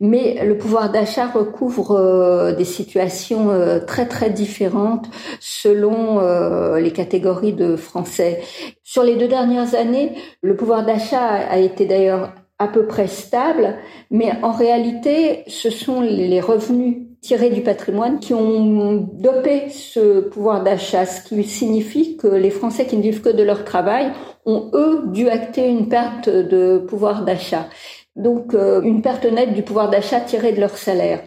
Mais 0.04 0.44
le 0.44 0.58
pouvoir 0.58 0.90
d'achat 0.90 1.28
recouvre 1.28 1.92
euh, 1.92 2.52
des 2.52 2.64
situations 2.64 3.50
euh, 3.50 3.78
très 3.78 4.04
très 4.06 4.30
différentes 4.30 5.06
selon 5.38 6.18
euh, 6.18 6.80
les 6.80 6.90
catégories 6.90 7.52
de 7.52 7.76
Français. 7.76 8.40
Sur 8.82 9.04
les 9.04 9.14
deux 9.14 9.28
dernières 9.28 9.76
années, 9.76 10.16
le 10.42 10.56
pouvoir 10.56 10.84
d'achat 10.84 11.24
a 11.24 11.56
été 11.58 11.86
d'ailleurs 11.86 12.32
à 12.58 12.66
peu 12.66 12.84
près 12.84 13.06
stable, 13.06 13.76
mais 14.10 14.32
en 14.42 14.50
réalité, 14.50 15.44
ce 15.46 15.70
sont 15.70 16.00
les 16.00 16.40
revenus 16.40 16.96
tirés 17.20 17.50
du 17.50 17.60
patrimoine 17.60 18.18
qui 18.18 18.34
ont 18.34 19.08
dopé 19.12 19.68
ce 19.70 20.18
pouvoir 20.18 20.64
d'achat, 20.64 21.06
ce 21.06 21.22
qui 21.22 21.44
signifie 21.44 22.16
que 22.16 22.26
les 22.26 22.50
Français 22.50 22.86
qui 22.86 22.96
ne 22.96 23.02
vivent 23.02 23.22
que 23.22 23.28
de 23.28 23.44
leur 23.44 23.64
travail 23.64 24.10
ont, 24.46 24.68
eux, 24.74 25.04
dû 25.06 25.28
acter 25.28 25.68
une 25.68 25.88
perte 25.88 26.28
de 26.28 26.78
pouvoir 26.78 27.24
d'achat 27.24 27.68
donc 28.16 28.54
euh, 28.54 28.82
une 28.82 29.02
perte 29.02 29.24
nette 29.24 29.54
du 29.54 29.62
pouvoir 29.62 29.90
d'achat 29.90 30.20
tiré 30.20 30.52
de 30.52 30.60
leur 30.60 30.76
salaire. 30.76 31.22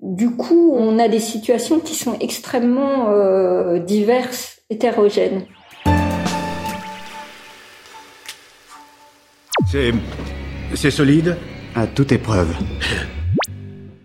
Du 0.00 0.30
coup, 0.30 0.74
on 0.74 0.98
a 0.98 1.08
des 1.08 1.18
situations 1.18 1.78
qui 1.78 1.94
sont 1.94 2.16
extrêmement 2.20 3.10
euh, 3.10 3.78
diverses, 3.78 4.60
hétérogènes. 4.70 5.44
C'est. 9.70 9.92
C'est 10.74 10.90
solide? 10.90 11.36
À 11.74 11.86
toute 11.86 12.12
épreuve. 12.12 12.56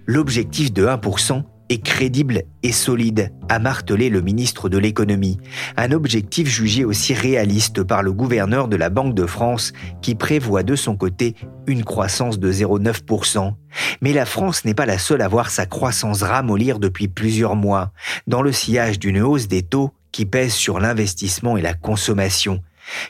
L'objectif 0.05 0.73
de 0.73 0.85
1%, 0.85 1.43
est 1.69 1.83
crédible 1.83 2.43
et 2.63 2.71
solide, 2.71 3.31
a 3.49 3.59
martelé 3.59 4.09
le 4.09 4.21
ministre 4.21 4.69
de 4.69 4.77
l'économie, 4.77 5.39
un 5.77 5.91
objectif 5.91 6.47
jugé 6.47 6.85
aussi 6.85 7.13
réaliste 7.13 7.83
par 7.83 8.03
le 8.03 8.13
gouverneur 8.13 8.67
de 8.67 8.75
la 8.75 8.89
Banque 8.89 9.15
de 9.15 9.25
France 9.25 9.73
qui 10.01 10.15
prévoit 10.15 10.63
de 10.63 10.75
son 10.75 10.95
côté 10.95 11.35
une 11.67 11.83
croissance 11.83 12.39
de 12.39 12.51
0,9%. 12.51 13.53
Mais 14.01 14.13
la 14.13 14.25
France 14.25 14.65
n'est 14.65 14.73
pas 14.73 14.85
la 14.85 14.99
seule 14.99 15.21
à 15.21 15.27
voir 15.27 15.49
sa 15.49 15.65
croissance 15.65 16.23
ramollir 16.23 16.79
depuis 16.79 17.07
plusieurs 17.07 17.55
mois, 17.55 17.91
dans 18.27 18.41
le 18.41 18.51
sillage 18.51 18.99
d'une 18.99 19.21
hausse 19.21 19.47
des 19.47 19.63
taux 19.63 19.91
qui 20.11 20.25
pèse 20.25 20.53
sur 20.53 20.79
l'investissement 20.79 21.57
et 21.57 21.61
la 21.61 21.73
consommation. 21.73 22.61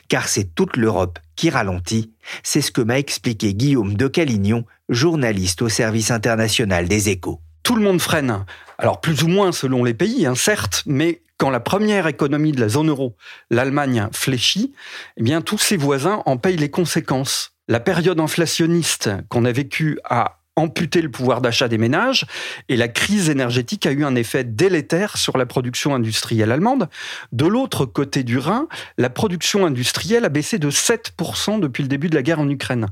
Car 0.08 0.28
c'est 0.28 0.54
toute 0.54 0.76
l'Europe 0.76 1.18
qui 1.36 1.50
ralentit, 1.50 2.12
c'est 2.42 2.62
ce 2.62 2.72
que 2.72 2.80
m'a 2.80 2.98
expliqué 2.98 3.54
Guillaume 3.54 3.94
de 3.94 4.08
Calignon, 4.08 4.64
journaliste 4.88 5.60
au 5.60 5.68
service 5.68 6.10
international 6.10 6.88
des 6.88 7.10
échos 7.10 7.40
tout 7.66 7.74
le 7.74 7.82
monde 7.82 8.00
freine. 8.00 8.44
Alors 8.78 9.00
plus 9.00 9.24
ou 9.24 9.26
moins 9.26 9.50
selon 9.50 9.82
les 9.82 9.92
pays, 9.92 10.24
hein, 10.24 10.36
certes, 10.36 10.84
mais 10.86 11.22
quand 11.36 11.50
la 11.50 11.58
première 11.58 12.06
économie 12.06 12.52
de 12.52 12.60
la 12.60 12.68
zone 12.68 12.90
euro, 12.90 13.16
l'Allemagne, 13.50 14.06
fléchit, 14.12 14.72
eh 15.16 15.22
bien 15.24 15.40
tous 15.40 15.58
ses 15.58 15.76
voisins 15.76 16.22
en 16.26 16.36
payent 16.36 16.58
les 16.58 16.70
conséquences. 16.70 17.56
La 17.66 17.80
période 17.80 18.20
inflationniste 18.20 19.10
qu'on 19.30 19.44
a 19.44 19.50
vécue 19.50 19.98
a 20.04 20.38
amputé 20.54 21.02
le 21.02 21.10
pouvoir 21.10 21.40
d'achat 21.40 21.66
des 21.66 21.76
ménages 21.76 22.24
et 22.68 22.76
la 22.76 22.86
crise 22.86 23.30
énergétique 23.30 23.84
a 23.84 23.90
eu 23.90 24.04
un 24.04 24.14
effet 24.14 24.44
délétère 24.44 25.16
sur 25.16 25.36
la 25.36 25.44
production 25.44 25.92
industrielle 25.92 26.52
allemande. 26.52 26.88
De 27.32 27.46
l'autre 27.46 27.84
côté 27.84 28.22
du 28.22 28.38
Rhin, 28.38 28.68
la 28.96 29.10
production 29.10 29.66
industrielle 29.66 30.24
a 30.24 30.28
baissé 30.28 30.60
de 30.60 30.70
7% 30.70 31.58
depuis 31.58 31.82
le 31.82 31.88
début 31.88 32.10
de 32.10 32.14
la 32.14 32.22
guerre 32.22 32.38
en 32.38 32.48
Ukraine. 32.48 32.86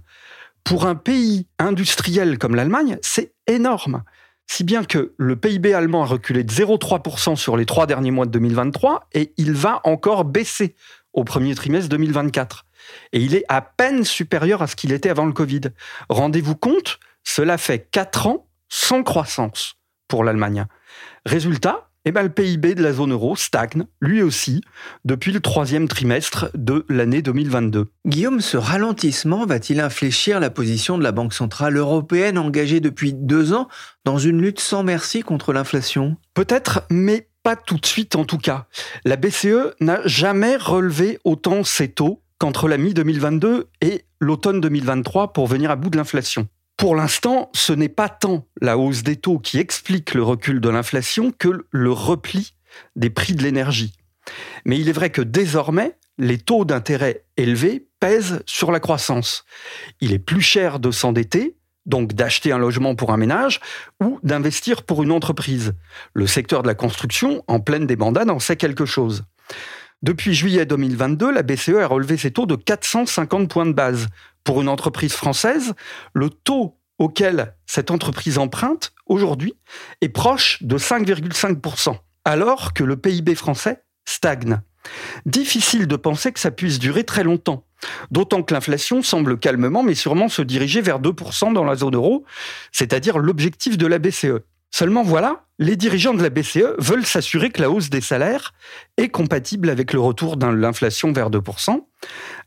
Pour 0.65 0.87
un 0.87 0.97
pays 0.97 1.47
industriel 1.61 2.39
comme 2.39 2.57
l'Allemagne, 2.57 2.99
c'est 3.03 3.35
énorme 3.47 4.03
si 4.47 4.65
bien 4.65 4.85
que 4.85 5.15
le 5.17 5.37
PIB 5.37 5.75
allemand 5.75 6.03
a 6.03 6.07
reculé 6.07 6.45
de 6.45 6.53
0,3% 6.53 7.37
sur 7.37 7.57
les 7.57 7.67
trois 7.67 7.87
derniers 7.87 8.11
mois 8.11 8.27
de 8.27 8.31
2023 8.33 9.09
et 9.13 9.33
il 9.37 9.53
va 9.53 9.81
encore 9.85 10.25
baisser 10.25 10.75
au 11.13 11.25
premier 11.25 11.55
trimestre 11.55 11.89
2024. 11.89 12.67
Et 13.13 13.21
il 13.21 13.35
est 13.35 13.45
à 13.49 13.63
peine 13.63 14.05
supérieur 14.05 14.63
à 14.63 14.67
ce 14.67 14.77
qu'il 14.77 14.93
était 14.93 15.09
avant 15.09 15.27
le 15.27 15.33
Covid. 15.33 15.63
Rendez-vous 16.09 16.57
compte, 16.57 16.99
cela 17.23 17.57
fait 17.57 17.89
4 17.91 18.27
ans 18.27 18.47
sans 18.69 19.03
croissance 19.03 19.77
pour 20.09 20.25
l'Allemagne. 20.25 20.67
Résultat, 21.25 21.89
eh 22.05 22.13
ben, 22.13 22.23
le 22.23 22.29
PIB 22.29 22.75
de 22.75 22.83
la 22.83 22.93
zone 22.93 23.13
euro 23.13 23.35
stagne, 23.37 23.85
lui 24.01 24.23
aussi, 24.23 24.61
depuis 25.05 25.33
le 25.33 25.41
troisième 25.41 25.89
trimestre 25.89 26.51
de 26.55 26.85
l'année 26.89 27.23
2022. 27.23 27.87
Guillaume, 28.07 28.41
ce 28.41 28.57
ralentissement 28.57 29.47
va-t-il 29.47 29.81
infléchir 29.81 30.41
la 30.41 30.51
position 30.51 30.99
de 30.99 31.03
la 31.03 31.13
Banque 31.13 31.33
Centrale 31.33 31.77
Européenne 31.77 32.39
engagée 32.39 32.81
depuis 32.81 33.15
deux 33.15 33.53
ans 33.55 33.69
dans 34.05 34.19
une 34.19 34.41
lutte 34.41 34.61
sans 34.61 34.83
merci 34.83 35.23
contre 35.23 35.53
l'inflation? 35.53 36.17
Peut-être, 36.35 36.83
mais 36.91 37.29
pas 37.43 37.57
tout 37.57 37.77
de 37.77 37.87
suite 37.87 38.17
en 38.17 38.25
tout 38.25 38.39
cas. 38.39 38.67
La 39.05 39.17
BCE 39.17 39.75
n'a 39.81 40.01
jamais 40.07 40.57
relevé 40.57 41.19
autant 41.25 41.65
ses 41.65 41.89
taux 41.89 42.23
qu'entre 42.39 42.69
la 42.69 42.79
mi-2022 42.79 43.65
et 43.81 44.05
l'automne 44.21 44.61
2023 44.61 45.33
pour 45.33 45.47
venir 45.47 45.71
à 45.71 45.77
bout 45.77 45.91
de 45.91 45.97
l'inflation. 45.97 46.49
Pour 46.77 46.97
l'instant, 46.97 47.51
ce 47.55 47.73
n'est 47.73 47.89
pas 47.89 48.09
tant 48.09 48.47
la 48.61 48.77
hausse 48.77 49.03
des 49.03 49.17
taux 49.17 49.39
qui 49.39 49.59
explique 49.59 50.15
le 50.15 50.23
recul 50.23 50.61
de 50.61 50.69
l'inflation 50.69 51.31
que 51.31 51.67
le 51.71 51.93
repli 51.93 52.55
des 52.97 53.11
prix 53.11 53.35
de 53.35 53.43
l'énergie. 53.43 53.95
Mais 54.65 54.79
il 54.79 54.89
est 54.89 54.93
vrai 54.93 55.11
que 55.11 55.23
désormais, 55.23 55.97
les 56.19 56.39
taux 56.39 56.65
d'intérêt 56.65 57.25
élevés 57.37 57.87
pèsent 58.01 58.43
sur 58.47 58.73
la 58.73 58.81
croissance. 58.81 59.45
Il 60.01 60.13
est 60.13 60.19
plus 60.19 60.41
cher 60.41 60.81
de 60.81 60.91
s'endetter, 60.91 61.57
donc 61.87 62.13
d'acheter 62.13 62.53
un 62.53 62.59
logement 62.59 62.95
pour 62.95 63.13
un 63.13 63.17
ménage, 63.17 63.61
ou 64.03 64.19
d'investir 64.23 64.83
pour 64.83 65.03
une 65.03 65.13
entreprise. 65.13 65.75
Le 66.13 66.27
secteur 66.27 66.63
de 66.63 66.69
la 66.69 66.75
construction, 66.75 67.45
en 67.47 67.61
pleine 67.61 67.87
débandade, 67.87 68.31
en 68.31 68.39
sait 68.39 68.57
quelque 68.57 68.87
chose. 68.87 69.25
Depuis 70.05 70.35
juillet 70.35 70.67
2022, 70.67 71.33
la 71.33 71.43
BCE 71.43 71.81
a 71.81 71.87
relevé 71.87 72.19
ses 72.19 72.31
taux 72.31 72.45
de 72.45 72.57
450 72.57 73.49
points 73.49 73.65
de 73.65 73.73
base, 73.73 74.09
pour 74.45 74.61
une 74.61 74.69
entreprise 74.69 75.15
française, 75.15 75.73
le 76.13 76.29
taux 76.29 76.77
auquel 76.99 77.55
cette 77.65 77.91
entreprise 77.91 78.37
emprunte 78.37 78.93
aujourd'hui 79.07 79.55
est 80.03 80.11
proche 80.11 80.63
de 80.63 80.77
5,5%, 80.77 81.97
alors 82.27 82.75
que 82.75 82.85
le 82.85 82.99
PIB 82.99 83.35
français 83.35 83.83
stagne. 84.05 84.61
Difficile 85.25 85.87
de 85.87 85.97
penser 85.97 86.33
que 86.33 86.41
ça 86.41 86.51
puisse 86.51 86.79
durer 86.79 87.05
très 87.05 87.25
longtemps, 87.25 87.65
d'autant 88.11 88.43
que 88.43 88.53
l'inflation 88.53 89.03
semble 89.03 89.39
calmement 89.39 89.83
mais 89.83 89.95
sûrement 89.95 90.29
se 90.29 90.43
diriger 90.43 90.83
vers 90.83 91.01
2% 91.01 91.55
dans 91.55 91.65
la 91.65 91.77
zone 91.77 91.95
euro, 91.95 92.27
c'est-à-dire 92.73 93.17
l'objectif 93.17 93.79
de 93.79 93.87
la 93.87 93.99
BCE. 93.99 94.43
Seulement 94.71 95.03
voilà, 95.03 95.44
les 95.59 95.77
dirigeants 95.77 96.15
de 96.15 96.23
la 96.23 96.31
BCE 96.31 96.75
veulent 96.79 97.07
s'assurer 97.07 97.51
que 97.51 97.63
la 97.63 97.71
hausse 97.71 97.91
des 97.91 98.01
salaires 98.01 98.55
est 98.97 99.09
compatible 99.09 99.71
avec 99.71 99.93
le 99.93 100.01
retour 100.01 100.37
de 100.37 100.47
l'inflation 100.47 101.13
vers 101.13 101.31
2%, 101.31 101.81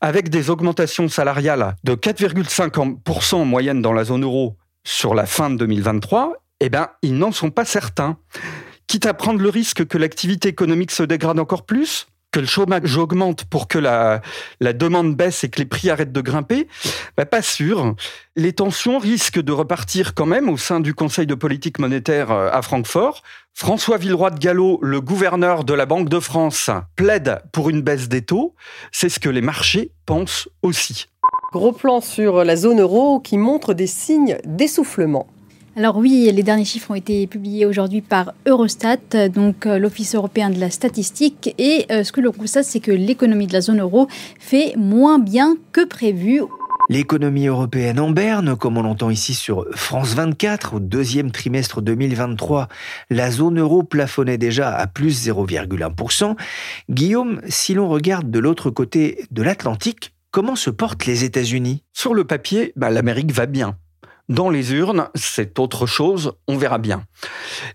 avec 0.01 0.29
des 0.29 0.49
augmentations 0.49 1.07
salariales 1.07 1.75
de 1.83 1.95
4,5% 1.95 3.35
en 3.35 3.45
moyenne 3.45 3.81
dans 3.81 3.93
la 3.93 4.03
zone 4.03 4.23
euro 4.23 4.57
sur 4.83 5.15
la 5.15 5.25
fin 5.25 5.49
de 5.49 5.57
2023. 5.57 6.33
Eh 6.59 6.69
bien, 6.69 6.89
ils 7.01 7.17
n'en 7.17 7.31
sont 7.31 7.51
pas 7.51 7.65
certains. 7.65 8.17
Quitte 8.87 9.05
à 9.05 9.13
prendre 9.13 9.41
le 9.41 9.49
risque 9.49 9.85
que 9.85 9.97
l'activité 9.97 10.49
économique 10.49 10.91
se 10.91 11.03
dégrade 11.03 11.39
encore 11.39 11.65
plus, 11.65 12.07
que 12.31 12.39
le 12.39 12.45
chômage 12.45 12.97
augmente 12.97 13.45
pour 13.45 13.67
que 13.67 13.79
la, 13.79 14.21
demande 14.59 15.15
baisse 15.15 15.43
et 15.43 15.49
que 15.49 15.59
les 15.59 15.65
prix 15.65 15.89
arrêtent 15.89 16.11
de 16.11 16.21
grimper 16.21 16.67
bah, 17.15 17.25
Pas 17.25 17.41
sûr. 17.41 17.95
Les 18.35 18.53
tensions 18.53 18.99
risquent 18.99 19.41
de 19.41 19.51
repartir 19.51 20.13
quand 20.13 20.25
même 20.25 20.49
au 20.49 20.57
sein 20.57 20.79
du 20.79 20.93
Conseil 20.93 21.25
de 21.25 21.35
politique 21.35 21.79
monétaire 21.79 22.31
euh, 22.31 22.49
à 22.51 22.61
Francfort. 22.61 23.23
François 23.53 23.97
Villeroy 23.97 24.31
de 24.31 24.39
Gallo, 24.39 24.77
le 24.83 25.01
gouverneur 25.01 25.63
de 25.63 25.73
la 25.73 25.87
Banque 25.87 26.09
de 26.09 26.19
France, 26.19 26.69
plaide 26.95 27.39
pour 27.51 27.69
une 27.69 27.81
baisse 27.81 28.07
des 28.07 28.21
taux. 28.21 28.53
C'est 28.91 29.09
ce 29.09 29.19
que 29.19 29.29
les 29.29 29.41
marchés 29.41 29.91
pensent 30.05 30.47
aussi. 30.61 31.07
Gros 31.53 31.71
plan 31.71 32.01
sur 32.01 32.43
la 32.43 32.55
zone 32.55 32.81
euro 32.81 33.19
qui 33.19 33.37
montre 33.37 33.73
des 33.73 33.87
signes 33.87 34.37
d'essoufflement. 34.43 35.27
Alors 35.77 35.97
oui, 35.97 36.27
les 36.33 36.41
derniers 36.41 36.65
chiffres 36.65 36.89
ont 36.89 36.95
été 36.95 37.27
publiés 37.27 37.67
aujourd'hui 37.67 38.01
par 38.01 38.33
Eurostat, 38.47 39.29
donc 39.31 39.67
euh, 39.67 39.77
l'Office 39.77 40.15
européen 40.15 40.49
de 40.49 40.59
la 40.59 40.71
statistique. 40.71 41.53
Et 41.59 41.85
euh, 41.91 42.03
ce 42.03 42.11
que 42.11 42.19
l'on 42.19 42.31
constate, 42.31 42.65
c'est 42.65 42.79
que 42.79 42.91
l'économie 42.91 43.45
de 43.45 43.53
la 43.53 43.61
zone 43.61 43.79
euro 43.79 44.07
fait 44.39 44.73
moins 44.75 45.19
bien 45.19 45.55
que 45.73 45.85
prévu. 45.85 46.41
L'économie 46.89 47.45
européenne 47.45 47.99
en 47.99 48.09
berne, 48.09 48.55
comme 48.55 48.79
on 48.79 48.81
l'entend 48.81 49.11
ici 49.11 49.35
sur 49.35 49.67
France 49.75 50.15
24, 50.15 50.77
au 50.77 50.79
deuxième 50.79 51.29
trimestre 51.29 51.83
2023, 51.83 52.69
la 53.11 53.29
zone 53.29 53.59
euro 53.59 53.83
plafonnait 53.83 54.39
déjà 54.39 54.75
à 54.75 54.87
plus 54.87 55.27
0,1%. 55.27 56.35
Guillaume, 56.89 57.39
si 57.49 57.75
l'on 57.75 57.87
regarde 57.87 58.31
de 58.31 58.39
l'autre 58.39 58.71
côté 58.71 59.25
de 59.29 59.43
l'Atlantique, 59.43 60.15
comment 60.31 60.55
se 60.55 60.71
portent 60.71 61.05
les 61.05 61.23
États-Unis? 61.23 61.83
Sur 61.93 62.15
le 62.15 62.23
papier, 62.23 62.73
bah, 62.75 62.89
l'Amérique 62.89 63.31
va 63.31 63.45
bien. 63.45 63.77
Dans 64.29 64.49
les 64.49 64.73
urnes, 64.73 65.07
c'est 65.15 65.57
autre 65.57 65.85
chose, 65.85 66.33
on 66.47 66.57
verra 66.57 66.79
bien. 66.79 67.05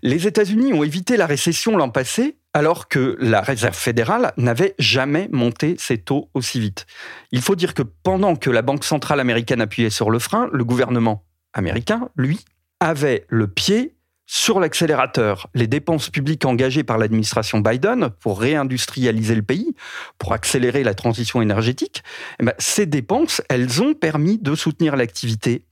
Les 0.03 0.27
États-Unis 0.27 0.71
ont 0.73 0.83
évité 0.83 1.17
la 1.17 1.25
récession 1.25 1.75
l'an 1.77 1.89
passé, 1.89 2.37
alors 2.53 2.87
que 2.87 3.17
la 3.19 3.41
Réserve 3.41 3.75
fédérale 3.75 4.33
n'avait 4.37 4.75
jamais 4.77 5.27
monté 5.31 5.75
ses 5.79 5.97
taux 5.97 6.29
aussi 6.35 6.59
vite. 6.59 6.85
Il 7.31 7.41
faut 7.41 7.55
dire 7.55 7.73
que 7.73 7.81
pendant 7.81 8.35
que 8.35 8.51
la 8.51 8.61
Banque 8.61 8.83
centrale 8.83 9.19
américaine 9.19 9.61
appuyait 9.61 9.89
sur 9.89 10.11
le 10.11 10.19
frein, 10.19 10.47
le 10.53 10.63
gouvernement 10.63 11.25
américain, 11.53 12.09
lui, 12.15 12.39
avait 12.79 13.25
le 13.29 13.47
pied 13.47 13.95
sur 14.27 14.59
l'accélérateur. 14.59 15.49
Les 15.55 15.67
dépenses 15.67 16.09
publiques 16.09 16.45
engagées 16.45 16.83
par 16.83 16.99
l'administration 16.99 17.59
Biden 17.59 18.09
pour 18.19 18.39
réindustrialiser 18.39 19.35
le 19.35 19.41
pays, 19.41 19.75
pour 20.19 20.33
accélérer 20.33 20.83
la 20.83 20.93
transition 20.93 21.41
énergétique, 21.41 22.03
eh 22.39 22.45
ben, 22.45 22.53
ces 22.59 22.85
dépenses, 22.85 23.41
elles 23.49 23.81
ont 23.81 23.95
permis 23.95 24.37
de 24.37 24.53
soutenir 24.53 24.95
l'activité 24.95 25.65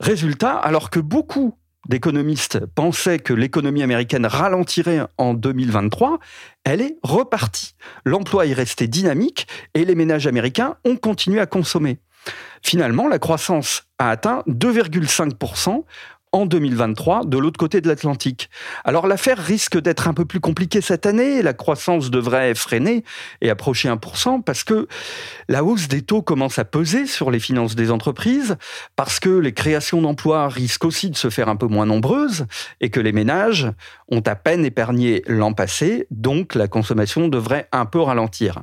Résultat, 0.00 0.56
alors 0.56 0.88
que 0.88 0.98
beaucoup 0.98 1.54
d'économistes 1.88 2.64
pensaient 2.74 3.18
que 3.18 3.34
l'économie 3.34 3.82
américaine 3.82 4.24
ralentirait 4.24 5.00
en 5.18 5.34
2023, 5.34 6.18
elle 6.64 6.80
est 6.80 6.96
repartie. 7.02 7.74
L'emploi 8.04 8.46
est 8.46 8.54
resté 8.54 8.88
dynamique 8.88 9.46
et 9.74 9.84
les 9.84 9.94
ménages 9.94 10.26
américains 10.26 10.76
ont 10.84 10.96
continué 10.96 11.38
à 11.38 11.46
consommer. 11.46 11.98
Finalement, 12.62 13.08
la 13.08 13.18
croissance 13.18 13.84
a 13.98 14.10
atteint 14.10 14.42
2,5% 14.48 15.84
en 16.32 16.46
2023 16.46 17.24
de 17.24 17.38
l'autre 17.38 17.58
côté 17.58 17.80
de 17.80 17.88
l'Atlantique. 17.88 18.50
Alors 18.84 19.06
l'affaire 19.06 19.38
risque 19.38 19.78
d'être 19.80 20.08
un 20.08 20.14
peu 20.14 20.24
plus 20.24 20.40
compliquée 20.40 20.80
cette 20.80 21.06
année, 21.06 21.42
la 21.42 21.54
croissance 21.54 22.10
devrait 22.10 22.54
freiner 22.54 23.04
et 23.40 23.50
approcher 23.50 23.88
1% 23.88 24.42
parce 24.42 24.64
que 24.64 24.86
la 25.48 25.64
hausse 25.64 25.88
des 25.88 26.02
taux 26.02 26.22
commence 26.22 26.58
à 26.58 26.64
peser 26.64 27.06
sur 27.06 27.30
les 27.30 27.40
finances 27.40 27.74
des 27.74 27.90
entreprises, 27.90 28.56
parce 28.96 29.20
que 29.20 29.30
les 29.30 29.52
créations 29.52 30.02
d'emplois 30.02 30.48
risquent 30.48 30.84
aussi 30.84 31.10
de 31.10 31.16
se 31.16 31.30
faire 31.30 31.48
un 31.48 31.56
peu 31.56 31.66
moins 31.66 31.86
nombreuses 31.86 32.46
et 32.80 32.90
que 32.90 33.00
les 33.00 33.12
ménages 33.12 33.70
ont 34.08 34.20
à 34.20 34.36
peine 34.36 34.64
épargné 34.64 35.22
l'an 35.26 35.52
passé, 35.52 36.06
donc 36.10 36.54
la 36.54 36.68
consommation 36.68 37.28
devrait 37.28 37.68
un 37.72 37.86
peu 37.86 38.00
ralentir. 38.00 38.62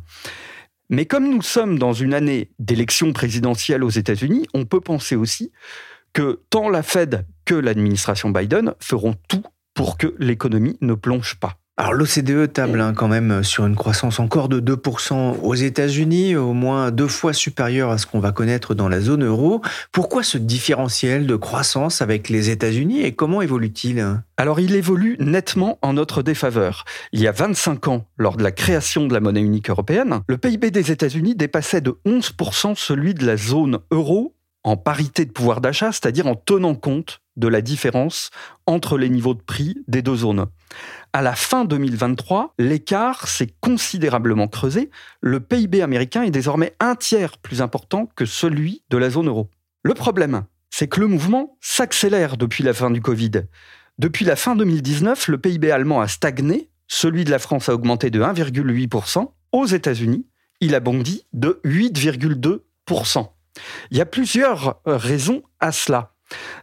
Mais 0.89 1.05
comme 1.05 1.29
nous 1.29 1.41
sommes 1.41 1.77
dans 1.77 1.91
une 1.91 2.13
année 2.13 2.51
d'élection 2.59 3.11
présidentielle 3.11 3.83
aux 3.83 3.89
États-Unis, 3.89 4.47
on 4.53 4.63
peut 4.63 4.79
penser 4.79 5.17
aussi 5.17 5.51
que 6.17 6.39
tant 6.49 6.67
la 6.67 6.81
Fed 6.81 7.27
que 7.45 7.53
l'administration 7.53 8.31
Biden 8.31 8.73
feront 8.79 9.13
tout 9.27 9.43
pour 9.75 9.99
que 9.99 10.15
l'économie 10.17 10.75
ne 10.81 10.95
plonge 10.95 11.35
pas. 11.35 11.59
Alors 11.77 11.93
l'OCDE 11.93 12.51
table 12.51 12.81
hein, 12.81 12.95
quand 12.95 13.07
même 13.07 13.43
sur 13.43 13.67
une 13.67 13.75
croissance 13.75 14.19
encore 14.19 14.49
de 14.49 14.59
2% 14.59 15.41
aux 15.43 15.53
États-Unis, 15.53 16.35
au 16.35 16.53
moins 16.53 16.89
deux 16.89 17.07
fois 17.07 17.33
supérieure 17.33 17.91
à 17.91 17.99
ce 17.99 18.07
qu'on 18.07 18.19
va 18.19 18.31
connaître 18.31 18.73
dans 18.73 18.89
la 18.89 18.99
zone 18.99 19.25
euro. 19.25 19.61
Pourquoi 19.91 20.23
ce 20.23 20.39
différentiel 20.39 21.27
de 21.27 21.35
croissance 21.35 22.01
avec 22.01 22.29
les 22.29 22.49
États-Unis 22.49 23.01
et 23.01 23.13
comment 23.13 23.43
évolue-t-il? 23.43 24.03
Alors 24.37 24.59
il 24.59 24.73
évolue 24.73 25.17
nettement 25.19 25.77
en 25.83 25.93
notre 25.93 26.23
défaveur. 26.23 26.85
Il 27.11 27.21
y 27.21 27.27
a 27.27 27.31
25 27.31 27.89
ans, 27.89 28.07
lors 28.17 28.37
de 28.37 28.43
la 28.43 28.51
création 28.51 29.05
de 29.05 29.13
la 29.13 29.19
monnaie 29.19 29.41
unique 29.41 29.69
européenne, 29.69 30.21
le 30.27 30.39
PIB 30.39 30.71
des 30.71 30.91
États-Unis 30.91 31.35
dépassait 31.35 31.81
de 31.81 31.95
11% 32.07 32.73
celui 32.75 33.13
de 33.13 33.23
la 33.23 33.37
zone 33.37 33.77
euro 33.91 34.33
en 34.63 34.77
parité 34.77 35.25
de 35.25 35.31
pouvoir 35.31 35.61
d'achat, 35.61 35.91
c'est-à-dire 35.91 36.27
en 36.27 36.35
tenant 36.35 36.75
compte 36.75 37.21
de 37.37 37.47
la 37.47 37.61
différence 37.61 38.31
entre 38.65 38.97
les 38.97 39.09
niveaux 39.09 39.33
de 39.33 39.41
prix 39.41 39.77
des 39.87 40.01
deux 40.01 40.17
zones. 40.17 40.47
À 41.13 41.21
la 41.21 41.35
fin 41.35 41.65
2023, 41.65 42.53
l'écart 42.57 43.27
s'est 43.27 43.53
considérablement 43.61 44.47
creusé. 44.47 44.89
Le 45.21 45.39
PIB 45.39 45.81
américain 45.81 46.23
est 46.23 46.31
désormais 46.31 46.75
un 46.79 46.95
tiers 46.95 47.37
plus 47.37 47.61
important 47.61 48.09
que 48.15 48.25
celui 48.25 48.83
de 48.89 48.97
la 48.97 49.09
zone 49.09 49.27
euro. 49.27 49.49
Le 49.83 49.93
problème, 49.93 50.43
c'est 50.69 50.87
que 50.87 50.99
le 50.99 51.07
mouvement 51.07 51.57
s'accélère 51.61 52.37
depuis 52.37 52.63
la 52.63 52.73
fin 52.73 52.91
du 52.91 53.01
Covid. 53.01 53.43
Depuis 53.99 54.25
la 54.25 54.35
fin 54.35 54.55
2019, 54.55 55.27
le 55.27 55.37
PIB 55.37 55.71
allemand 55.71 56.01
a 56.01 56.07
stagné, 56.07 56.69
celui 56.87 57.23
de 57.23 57.31
la 57.31 57.39
France 57.39 57.69
a 57.69 57.73
augmenté 57.73 58.09
de 58.09 58.21
1,8%. 58.21 59.31
Aux 59.53 59.65
États-Unis, 59.65 60.25
il 60.59 60.75
a 60.75 60.79
bondi 60.79 61.25
de 61.33 61.61
8,2%. 61.63 63.29
Il 63.91 63.97
y 63.97 64.01
a 64.01 64.05
plusieurs 64.05 64.79
euh, 64.87 64.97
raisons 64.97 65.43
à 65.59 65.71
cela. 65.71 66.13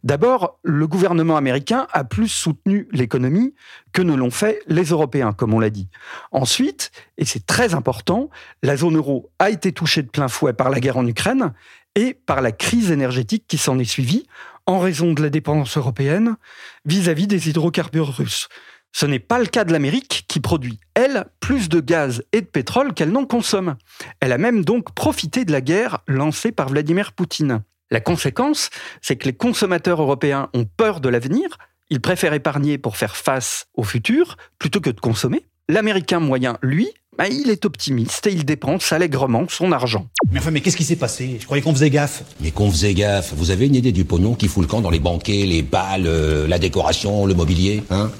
D'abord, 0.03 0.59
le 0.63 0.87
gouvernement 0.87 1.37
américain 1.37 1.87
a 1.93 2.05
plus 2.05 2.29
soutenu 2.29 2.87
l'économie 2.93 3.55
que 3.93 4.03
ne 4.03 4.15
l'ont 4.15 4.31
fait 4.31 4.61
les 4.67 4.85
Européens, 4.85 5.33
comme 5.33 5.55
on 5.55 5.61
l'a 5.61 5.71
dit. 5.71 5.89
Ensuite, 6.33 6.91
et 7.17 7.25
c'est 7.25 7.47
très 7.47 7.75
important, 7.75 8.29
la 8.63 8.77
zone 8.77 8.97
euro 8.97 9.31
a 9.39 9.51
été 9.51 9.73
touchée 9.73 10.03
de 10.03 10.09
plein 10.09 10.29
fouet 10.29 10.53
par 10.53 10.69
la 10.69 10.81
guerre 10.81 10.99
en 10.99 11.07
Ukraine 11.07 11.55
et 11.95 12.15
par 12.15 12.43
la 12.43 12.53
crise 12.53 12.91
énergétique 12.91 13.45
qui 13.49 13.57
s'en 13.57 13.79
est 13.79 13.85
suivie 13.85 14.27
en 14.67 14.79
raison 14.79 15.13
de 15.13 15.23
la 15.23 15.31
dépendance 15.31 15.77
européenne 15.77 16.37
vis-à-vis 16.85 17.25
-vis 17.25 17.29
des 17.29 17.49
hydrocarbures 17.49 18.15
russes. 18.15 18.49
Ce 18.97 19.07
n'est 19.07 19.19
pas 19.19 19.41
le 19.41 19.47
cas 19.47 19.65
de 19.65 19.73
l'Amérique 19.73 20.25
qui 20.29 20.39
produit, 20.39 20.79
elle, 20.95 21.25
plus 21.41 21.69
de 21.69 21.81
gaz 21.81 22.23
et 22.33 22.43
de 22.43 22.47
pétrole 22.47 22.95
qu'elle 22.95 23.11
n'en 23.11 23.27
consomme. 23.27 23.75
Elle 24.21 24.31
a 24.31 24.39
même 24.39 24.65
donc 24.65 24.95
profité 24.95 25.45
de 25.45 25.51
la 25.51 25.61
guerre 25.61 25.99
lancée 26.07 26.53
par 26.53 26.69
Vladimir 26.69 27.13
Poutine. 27.13 27.63
La 27.91 27.99
conséquence, 27.99 28.71
c'est 29.03 29.17
que 29.17 29.25
les 29.25 29.33
consommateurs 29.33 30.01
européens 30.01 30.49
ont 30.55 30.65
peur 30.65 31.01
de 31.01 31.09
l'avenir, 31.09 31.59
ils 31.91 32.01
préfèrent 32.01 32.35
épargner 32.35 32.79
pour 32.79 32.97
faire 32.97 33.17
face 33.17 33.67
au 33.75 33.83
futur 33.83 34.37
plutôt 34.61 34.81
que 34.81 34.91
de 34.91 35.01
consommer. 35.01 35.45
L'Américain 35.69 36.21
moyen, 36.21 36.57
lui, 36.63 36.89
bah, 37.19 37.27
il 37.27 37.51
est 37.51 37.65
optimiste 37.65 38.29
et 38.29 38.33
il 38.33 38.45
dépense 38.45 38.93
allègrement 38.93 39.47
son 39.49 39.73
argent. 39.73 40.07
Mais 40.31 40.39
enfin, 40.39 40.53
mais 40.53 40.61
qu'est-ce 40.61 40.77
qui 40.77 40.85
s'est 40.85 40.95
passé? 40.95 41.39
Je 41.41 41.47
croyais 41.47 41.65
qu'on 41.65 41.75
faisait 41.75 41.91
gaffe. 41.91 42.23
Mais 42.41 42.53
qu'on 42.53 42.71
faisait 42.71 42.95
gaffe. 42.95 43.35
Vous 43.35 43.51
avez 43.51 43.67
une 43.67 43.75
idée 43.75 43.91
du 43.91 44.05
pognon 44.05 44.37
qui 44.37 44.47
fout 44.47 44.63
le 44.63 44.69
camp 44.69 44.81
dans 44.81 44.91
les 44.91 45.01
banquets, 45.01 45.47
les 45.47 45.63
balles, 45.63 46.07
euh, 46.07 46.47
la 46.47 46.61
décoration, 46.61 47.27
le 47.27 47.35
mobilier, 47.35 47.83
hein? 47.91 48.13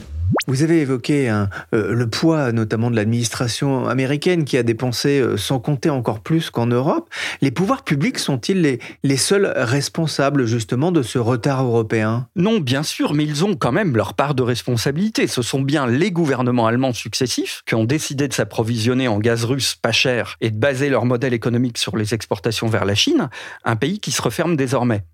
Vous 0.47 0.63
avez 0.63 0.81
évoqué 0.81 1.29
hein, 1.29 1.49
euh, 1.75 1.95
le 1.95 2.09
poids 2.09 2.53
notamment 2.53 2.91
de 2.91 2.97
l'administration 2.97 3.89
américaine 3.89 4.45
qui 4.45 4.57
a 4.57 4.63
dépensé 4.63 5.21
euh, 5.21 5.37
sans 5.37 5.59
compter 5.59 5.91
encore 5.91 6.21
plus 6.21 6.51
qu'en 6.51 6.67
Europe. 6.67 7.09
Les 7.41 7.51
pouvoirs 7.51 7.83
publics 7.83 8.19
sont-ils 8.19 8.61
les, 8.61 8.79
les 9.03 9.17
seuls 9.17 9.53
responsables 9.57 10.47
justement 10.47 10.93
de 10.93 11.03
ce 11.03 11.19
retard 11.19 11.65
européen? 11.65 12.29
Non, 12.37 12.61
bien 12.61 12.83
sûr, 12.83 13.15
mais 13.15 13.25
ils 13.25 13.45
ont 13.45 13.57
quand 13.57 13.73
même 13.73 13.97
leur 13.97 14.15
part 14.15 14.35
de 14.35 14.43
responsabilité. 14.43 15.27
Ce 15.27 15.43
sont 15.43 15.63
bien 15.63 15.87
les 15.87 16.11
gouvernements 16.11 16.67
allemands 16.67 16.93
successifs 16.93 17.63
qui 17.67 17.75
ont 17.75 17.85
décidé 17.85 18.29
de 18.29 18.35
s'approvisionner 18.35 19.09
en 19.09 19.19
gaz 19.19 19.45
russe 19.45 19.75
pas 19.75 19.93
cher 19.93 20.37
et 20.41 20.51
de 20.51 20.59
baser 20.59 20.91
leur 20.91 21.07
modèle 21.07 21.33
économique 21.33 21.79
sur 21.79 21.97
les 21.97 22.15
exportations 22.15 22.69
vers 22.69 22.85
la 22.85 22.95
Chine, 22.95 23.31
un 23.65 23.77
pays 23.77 23.99
qui 23.99 24.13
se 24.13 24.21
referme 24.21 24.57
désormais. 24.57 25.05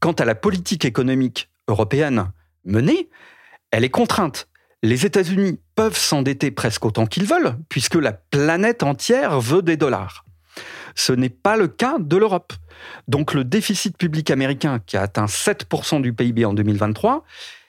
Quant 0.00 0.12
à 0.12 0.24
la 0.24 0.34
politique 0.34 0.84
économique 0.84 1.48
européenne 1.68 2.30
menée, 2.64 3.08
elle 3.70 3.84
est 3.84 3.90
contrainte 3.90 4.46
les 4.84 5.06
États-Unis 5.06 5.58
peuvent 5.74 5.96
s'endetter 5.96 6.50
presque 6.50 6.84
autant 6.84 7.06
qu'ils 7.06 7.24
veulent, 7.24 7.56
puisque 7.70 7.94
la 7.94 8.12
planète 8.12 8.82
entière 8.82 9.40
veut 9.40 9.62
des 9.62 9.78
dollars. 9.78 10.26
Ce 10.94 11.10
n'est 11.14 11.30
pas 11.30 11.56
le 11.56 11.68
cas 11.68 11.96
de 11.98 12.16
l'Europe. 12.18 12.52
Donc 13.08 13.32
le 13.32 13.44
déficit 13.44 13.96
public 13.96 14.30
américain, 14.30 14.80
qui 14.84 14.98
a 14.98 15.02
atteint 15.02 15.24
7% 15.24 16.02
du 16.02 16.12
PIB 16.12 16.44
en 16.44 16.52
2023, 16.52 17.24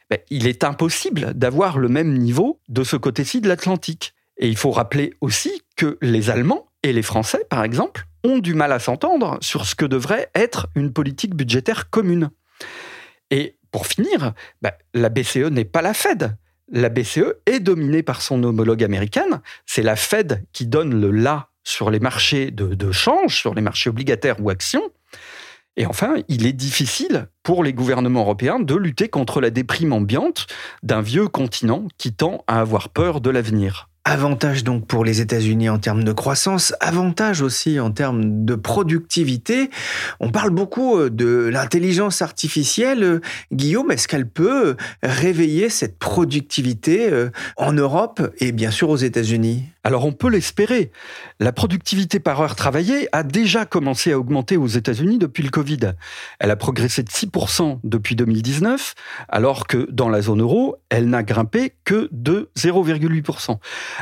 ben, 0.10 0.20
il 0.30 0.46
est 0.46 0.66
impossible 0.66 1.34
d'avoir 1.36 1.78
le 1.78 1.88
même 1.88 2.18
niveau 2.18 2.60
de 2.68 2.84
ce 2.84 2.98
côté-ci 2.98 3.40
de 3.40 3.48
l'Atlantique. 3.48 4.14
Et 4.38 4.50
il 4.50 4.58
faut 4.58 4.72
rappeler 4.72 5.14
aussi 5.22 5.62
que 5.78 5.98
les 6.02 6.30
Allemands 6.30 6.68
et 6.84 6.92
les 6.92 7.02
Français, 7.02 7.46
par 7.50 7.64
exemple, 7.64 8.08
ont 8.26 8.40
du 8.40 8.54
mal 8.54 8.74
à 8.74 8.80
s'entendre 8.80 9.38
sur 9.40 9.66
ce 9.66 9.76
que 9.76 9.86
devrait 9.86 10.30
être 10.36 10.68
une 10.76 10.92
politique 10.92 11.34
budgétaire 11.34 11.90
commune. 11.90 12.30
Et 13.32 13.58
pour 13.72 13.88
finir, 13.88 14.34
ben, 14.62 14.74
la 14.94 15.08
BCE 15.08 15.50
n'est 15.50 15.64
pas 15.64 15.82
la 15.82 15.94
Fed. 15.94 16.36
La 16.72 16.90
BCE 16.90 17.36
est 17.46 17.60
dominée 17.60 18.04
par 18.04 18.22
son 18.22 18.44
homologue 18.44 18.84
américaine. 18.84 19.42
C'est 19.66 19.84
la 19.84 19.96
Fed 19.96 20.46
qui 20.52 20.66
donne 20.66 21.00
le 21.00 21.12
là 21.12 21.50
sur 21.64 21.90
les 21.90 22.00
marchés 22.00 22.52
de, 22.52 22.74
de 22.74 22.92
change, 22.92 23.38
sur 23.38 23.54
les 23.54 23.62
marchés 23.62 23.90
obligataires 23.90 24.38
ou 24.40 24.50
actions. 24.50 24.90
Et 25.78 25.86
enfin, 25.86 26.16
il 26.28 26.46
est 26.46 26.54
difficile 26.54 27.28
pour 27.44 27.64
les 27.64 27.74
gouvernements 27.74 28.22
européens 28.22 28.60
de 28.60 28.76
lutter 28.76 29.10
contre 29.10 29.42
la 29.42 29.50
déprime 29.50 29.94
ambiante 29.94 30.48
d'un 30.84 31.02
vieux 31.02 31.28
continent 31.28 31.88
qui 31.98 32.14
tend 32.14 32.44
à 32.48 32.62
avoir 32.62 32.90
peur 32.90 33.20
de 33.20 33.30
l'avenir. 33.30 33.90
Avantage 34.08 34.64
donc 34.64 34.86
pour 34.86 35.04
les 35.04 35.20
États-Unis 35.20 35.68
en 35.68 35.80
termes 35.80 36.04
de 36.04 36.12
croissance, 36.12 36.76
avantage 36.80 37.42
aussi 37.42 37.80
en 37.80 37.90
termes 37.90 38.46
de 38.46 38.54
productivité. 38.54 39.72
On 40.20 40.30
parle 40.30 40.52
beaucoup 40.52 41.00
euh, 41.00 41.10
de 41.10 41.50
l'intelligence 41.52 42.22
artificielle. 42.22 43.04
Euh, 43.04 43.22
Guillaume, 43.52 43.90
est-ce 43.90 44.08
qu'elle 44.08 44.30
peut 44.30 44.76
réveiller 45.02 45.70
cette 45.70 45.98
productivité 45.98 47.10
euh, 47.12 47.32
en 47.58 47.74
Europe 47.74 48.22
et 48.38 48.52
bien 48.52 48.70
sûr 48.70 48.90
aux 48.90 48.96
États-Unis? 48.96 49.64
Alors 49.86 50.04
on 50.06 50.12
peut 50.12 50.30
l'espérer. 50.30 50.92
La 51.40 51.52
productivité 51.52 52.20
par 52.20 52.42
heure 52.42 52.56
travaillée 52.56 53.08
a 53.12 53.22
déjà 53.22 53.66
commencé 53.68 54.12
à 54.12 54.20
augmenter 54.20 54.58
aux 54.58 54.68
États-Unis 54.68 55.20
depuis 55.20 55.44
le 55.44 55.52
Covid. 55.52 55.94
Elle 56.40 56.50
a 56.50 56.56
progressé 56.56 57.04
de 57.04 57.10
6% 57.10 57.80
depuis 57.84 58.16
2019, 58.16 58.96
alors 59.30 59.68
que 59.68 59.88
dans 59.92 60.10
la 60.10 60.24
zone 60.24 60.42
euro, 60.42 60.78
elle 60.90 61.08
n'a 61.08 61.22
grimpé 61.22 61.76
que 61.84 62.10
de 62.12 62.50
0,8%. 62.58 63.60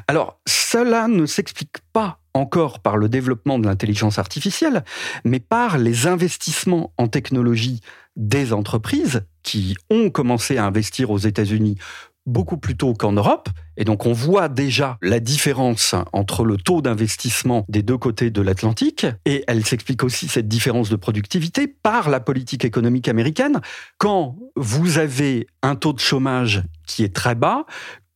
Alors 0.08 0.39
cela 0.48 1.10
ne 1.10 1.26
s'explique 1.26 1.80
pas 1.91 2.19
encore 2.34 2.80
par 2.80 2.96
le 2.96 3.10
développement 3.10 3.60
de 3.60 3.67
l'intelligence 3.67 4.17
artificielle, 4.17 4.86
mais 5.26 5.41
par 5.41 5.78
les 5.78 6.08
investissements 6.08 6.93
en 6.98 7.10
technologie 7.10 7.82
des 8.15 8.54
entreprises 8.54 9.26
qui 9.43 9.76
ont 9.89 10.10
commencé 10.10 10.58
à 10.58 10.65
investir 10.65 11.12
aux 11.12 11.17
États-Unis 11.17 11.78
beaucoup 12.26 12.58
plus 12.58 12.78
tôt 12.78 12.94
qu'en 12.94 13.12
Europe. 13.12 13.50
Et 13.78 13.84
donc 13.84 14.06
on 14.06 14.14
voit 14.14 14.50
déjà 14.50 14.98
la 15.02 15.20
différence 15.20 15.96
entre 16.14 16.46
le 16.46 16.58
taux 16.58 16.82
d'investissement 16.82 17.66
des 17.70 17.82
deux 17.82 17.98
côtés 17.98 18.30
de 18.30 18.42
l'Atlantique. 18.42 19.06
Et 19.26 19.44
elle 19.48 19.66
s'explique 19.66 20.04
aussi 20.04 20.28
cette 20.28 20.48
différence 20.48 20.90
de 20.90 20.96
productivité 20.96 21.68
par 21.68 22.10
la 22.10 22.20
politique 22.20 22.66
économique 22.66 23.08
américaine. 23.08 23.62
Quand 23.98 24.38
vous 24.56 24.98
avez 24.98 25.48
un 25.62 25.76
taux 25.76 25.94
de 25.94 26.00
chômage 26.00 26.64
qui 26.86 27.04
est 27.04 27.14
très 27.14 27.36
bas, 27.36 27.66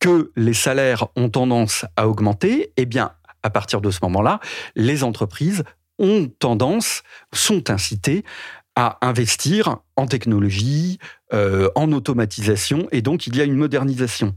que 0.00 0.30
les 0.36 0.54
salaires 0.54 1.08
ont 1.16 1.28
tendance 1.28 1.84
à 1.96 2.08
augmenter, 2.08 2.72
eh 2.76 2.86
bien, 2.86 3.10
à 3.42 3.50
partir 3.50 3.80
de 3.80 3.90
ce 3.90 3.98
moment-là, 4.02 4.40
les 4.76 5.02
entreprises 5.04 5.64
ont 5.98 6.28
tendance, 6.38 7.02
sont 7.32 7.70
incitées 7.70 8.24
à 8.76 8.98
investir 9.02 9.78
en 9.96 10.06
technologie, 10.06 10.98
euh, 11.32 11.68
en 11.74 11.92
automatisation, 11.92 12.88
et 12.92 13.02
donc 13.02 13.26
il 13.26 13.36
y 13.36 13.40
a 13.40 13.44
une 13.44 13.56
modernisation. 13.56 14.34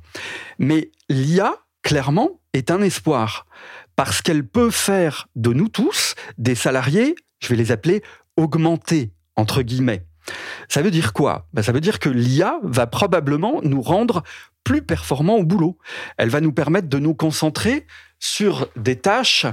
Mais 0.60 0.92
l'IA, 1.10 1.56
clairement, 1.82 2.42
est 2.54 2.72
un 2.72 2.82
espoir, 2.82 3.46
parce 3.96 4.22
qu'elle 4.22 4.46
peut 4.46 4.72
faire 4.72 5.28
de 5.36 5.54
nous 5.54 5.70
tous 5.70 6.16
des 6.38 6.56
salariés, 6.56 7.16
je 7.40 7.48
vais 7.50 7.56
les 7.56 7.72
appeler 7.72 8.02
augmentés, 8.38 9.12
entre 9.36 9.62
guillemets. 9.62 10.06
Ça 10.72 10.82
veut 10.82 10.90
dire 10.90 11.12
quoi? 11.12 11.50
Ben, 11.52 11.62
Ça 11.62 11.74
veut 11.74 11.82
dire 11.82 12.00
que 12.00 12.08
l'IA 12.08 12.58
va 12.64 12.88
probablement 12.88 13.60
nous 13.62 13.82
rendre 13.82 14.24
plus 14.64 14.82
performants 14.82 15.36
au 15.36 15.44
boulot. 15.44 15.78
Elle 16.16 16.30
va 16.30 16.40
nous 16.40 16.54
permettre 16.54 16.88
de 16.88 16.98
nous 16.98 17.14
concentrer 17.14 17.86
sur 18.20 18.70
des 18.78 18.96
tâches 18.96 19.46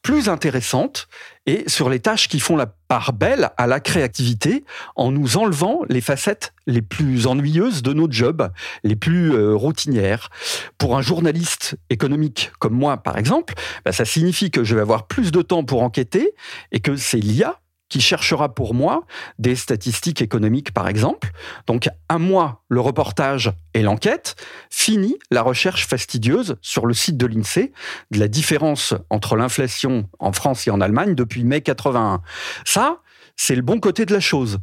plus 0.00 0.30
intéressantes 0.30 1.08
et 1.44 1.64
sur 1.66 1.90
les 1.90 2.00
tâches 2.00 2.26
qui 2.26 2.40
font 2.40 2.56
la 2.56 2.64
part 2.88 3.12
belle 3.12 3.50
à 3.58 3.66
la 3.66 3.80
créativité 3.80 4.64
en 4.96 5.12
nous 5.12 5.36
enlevant 5.36 5.82
les 5.90 6.00
facettes 6.00 6.54
les 6.66 6.80
plus 6.80 7.26
ennuyeuses 7.26 7.82
de 7.82 7.92
nos 7.92 8.10
jobs, 8.10 8.50
les 8.82 8.96
plus 8.96 9.34
euh, 9.34 9.54
routinières. 9.54 10.30
Pour 10.78 10.96
un 10.96 11.02
journaliste 11.02 11.76
économique 11.90 12.50
comme 12.58 12.74
moi, 12.74 12.96
par 12.96 13.18
exemple, 13.18 13.52
bah, 13.84 13.92
ça 13.92 14.06
signifie 14.06 14.50
que 14.50 14.64
je 14.64 14.74
vais 14.74 14.80
avoir 14.80 15.06
plus 15.06 15.32
de 15.32 15.42
temps 15.42 15.64
pour 15.64 15.82
enquêter 15.82 16.32
et 16.70 16.80
que 16.80 16.96
c'est 16.96 17.18
l'IA 17.18 17.60
qui 17.92 18.00
cherchera 18.00 18.54
pour 18.54 18.72
moi 18.72 19.04
des 19.38 19.54
statistiques 19.54 20.22
économiques, 20.22 20.72
par 20.72 20.88
exemple. 20.88 21.30
Donc, 21.66 21.90
à 22.08 22.16
moi, 22.16 22.64
le 22.70 22.80
reportage 22.80 23.52
et 23.74 23.82
l'enquête. 23.82 24.34
Fini 24.70 25.18
la 25.30 25.42
recherche 25.42 25.86
fastidieuse 25.86 26.56
sur 26.62 26.86
le 26.86 26.94
site 26.94 27.18
de 27.18 27.26
l'INSEE 27.26 27.70
de 28.10 28.18
la 28.18 28.28
différence 28.28 28.94
entre 29.10 29.36
l'inflation 29.36 30.08
en 30.20 30.32
France 30.32 30.66
et 30.66 30.70
en 30.70 30.80
Allemagne 30.80 31.14
depuis 31.14 31.44
mai 31.44 31.60
81. 31.60 32.22
Ça, 32.64 33.02
c'est 33.36 33.54
le 33.54 33.60
bon 33.60 33.78
côté 33.78 34.06
de 34.06 34.14
la 34.14 34.20
chose. 34.20 34.60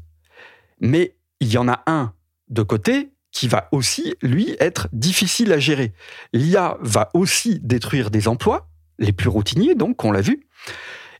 Mais 0.79 1.15
il 1.39 1.53
y 1.53 1.59
en 1.59 1.67
a 1.67 1.83
un 1.85 2.13
de 2.47 2.63
côté 2.63 3.11
qui 3.31 3.47
va 3.47 3.69
aussi, 3.71 4.15
lui, 4.23 4.55
être 4.59 4.87
difficile 4.91 5.53
à 5.53 5.59
gérer. 5.59 5.93
L'IA 6.33 6.79
va 6.81 7.11
aussi 7.13 7.59
détruire 7.61 8.09
des 8.09 8.27
emplois, 8.27 8.71
les 8.97 9.13
plus 9.13 9.29
routiniers, 9.29 9.75
donc, 9.75 10.03
on 10.03 10.11
l'a 10.11 10.21
vu. 10.21 10.47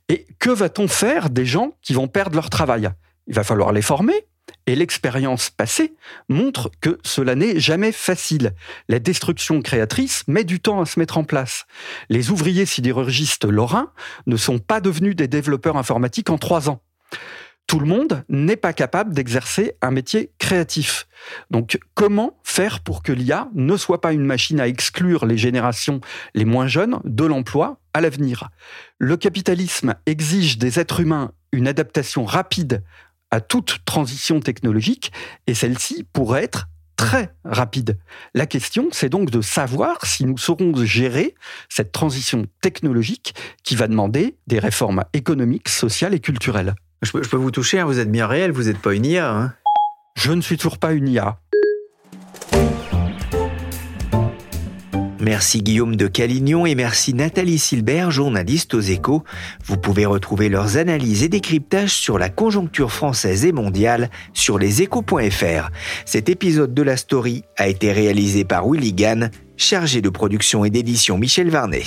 Et 0.10 0.26
que 0.39 0.50
va-t-on 0.50 0.88
faire 0.88 1.30
des 1.30 1.45
gens 1.45 1.78
qui 1.82 1.93
vont 1.93 2.08
perdre 2.08 2.36
leur 2.36 2.50
travail? 2.50 2.89
Il 3.28 3.36
va 3.36 3.43
falloir 3.43 3.72
les 3.72 3.84
former. 3.84 4.26
Et 4.65 4.76
l'expérience 4.76 5.52
passée 5.52 5.93
montre 6.28 6.72
que 6.82 6.98
cela 7.04 7.36
n'est 7.36 7.60
jamais 7.60 7.91
facile. 7.91 8.54
La 8.88 8.98
destruction 8.98 9.62
créatrice 9.62 10.24
met 10.28 10.43
du 10.43 10.60
temps 10.60 10.82
à 10.82 10.86
se 10.86 11.00
mettre 11.00 11.19
en 11.19 11.24
place. 11.24 11.65
Les 12.10 12.32
ouvriers 12.32 12.65
sidérurgistes 12.65 13.45
lorrains 13.45 13.91
ne 14.26 14.38
sont 14.38 14.58
pas 14.58 14.82
devenus 14.82 15.15
des 15.15 15.28
développeurs 15.28 15.78
informatiques 15.78 16.32
en 16.32 16.39
trois 16.39 16.69
ans 16.69 16.82
tout 17.69 17.80
le 17.80 17.86
monde 17.86 18.24
n'est 18.30 18.56
pas 18.56 18.74
capable 18.74 19.13
d'exercer 19.13 19.74
un 19.84 19.91
métier 19.91 20.32
créatif. 20.39 21.08
Donc 21.52 21.78
comment 21.93 22.39
faire 22.43 22.80
pour 22.80 23.04
que 23.04 23.12
l'IA 23.12 23.48
ne 23.54 23.78
soit 23.78 24.02
pas 24.02 24.12
une 24.12 24.26
machine 24.26 24.60
à 24.60 24.67
exclure 24.67 25.28
les 25.28 25.38
générations 25.38 26.02
les 26.34 26.45
moins 26.45 26.65
jeunes 26.65 27.00
de 27.04 27.26
l'emploi 27.26 27.80
à 27.99 28.01
l'avenir 28.01 28.49
Le 28.97 29.17
capitalisme 29.17 29.95
exige 30.05 30.57
des 30.57 30.79
êtres 30.79 31.01
humains 31.01 31.31
une 31.51 31.67
adaptation 31.67 32.25
rapide 32.25 32.83
à 33.29 33.41
toute 33.41 33.79
transition 33.85 34.39
technologique 34.39 35.12
et 35.47 35.53
celle-ci 35.53 36.05
pourrait 36.12 36.43
être 36.43 36.67
très 36.95 37.33
rapide. 37.45 37.97
La 38.33 38.45
question, 38.45 38.88
c'est 38.91 39.09
donc 39.09 39.31
de 39.31 39.41
savoir 39.41 40.05
si 40.05 40.25
nous 40.25 40.38
saurons 40.38 40.73
gérer 40.83 41.35
cette 41.69 41.91
transition 41.91 42.45
technologique 42.62 43.35
qui 43.63 43.75
va 43.75 43.88
demander 43.88 44.38
des 44.47 44.59
réformes 44.59 45.03
économiques, 45.13 45.69
sociales 45.69 46.13
et 46.13 46.19
culturelles. 46.19 46.75
Je 47.01 47.12
peux, 47.12 47.38
vous 47.38 47.51
toucher, 47.51 47.79
hein, 47.79 47.85
vous 47.85 47.99
êtes 47.99 48.12
bien 48.12 48.27
réel, 48.27 48.51
vous 48.51 48.63
n'êtes 48.63 48.79
pas 48.79 48.93
une 48.93 49.05
IA. 49.05 49.31
Hein. 49.31 49.53
je 50.15 50.31
ne 50.31 50.41
suis 50.41 50.57
toujours 50.57 50.77
pas 50.77 50.93
une 50.93 51.07
IA. 51.07 51.39
Merci 55.19 55.62
Guillaume 55.62 55.97
de 55.97 56.08
Calignon 56.08 56.65
et 56.65 56.75
merci 56.75 57.13
Nathalie 57.13 57.60
Silbert, 57.60 58.10
journaliste 58.10 58.73
aux 58.73 58.79
échos. 58.79 59.23
Vous 59.65 59.75
pouvez 59.75 60.05
retrouver 60.05 60.47
leurs 60.47 60.77
analyses 60.77 61.23
et 61.23 61.27
décryptages 61.27 61.93
sur 61.93 62.17
la 62.17 62.29
conjoncture 62.29 62.91
française 62.91 63.43
et 63.43 63.51
mondiale 63.51 64.10
sur 64.34 64.58
leséchos.fr. 64.58 65.71
Cet 66.05 66.29
épisode 66.29 66.73
de 66.73 66.84
la 66.84 66.95
story 66.95 67.43
a 67.58 67.67
été 67.67 67.91
réalisé 67.91 68.45
par 68.45 68.65
Willy 68.65 68.93
Gann, 68.93 69.29
chargé 69.58 70.01
de 70.01 70.10
production 70.10 70.63
et 70.63 70.69
d'édition 70.69 71.17
Michel 71.17 71.49
Varnet. 71.49 71.84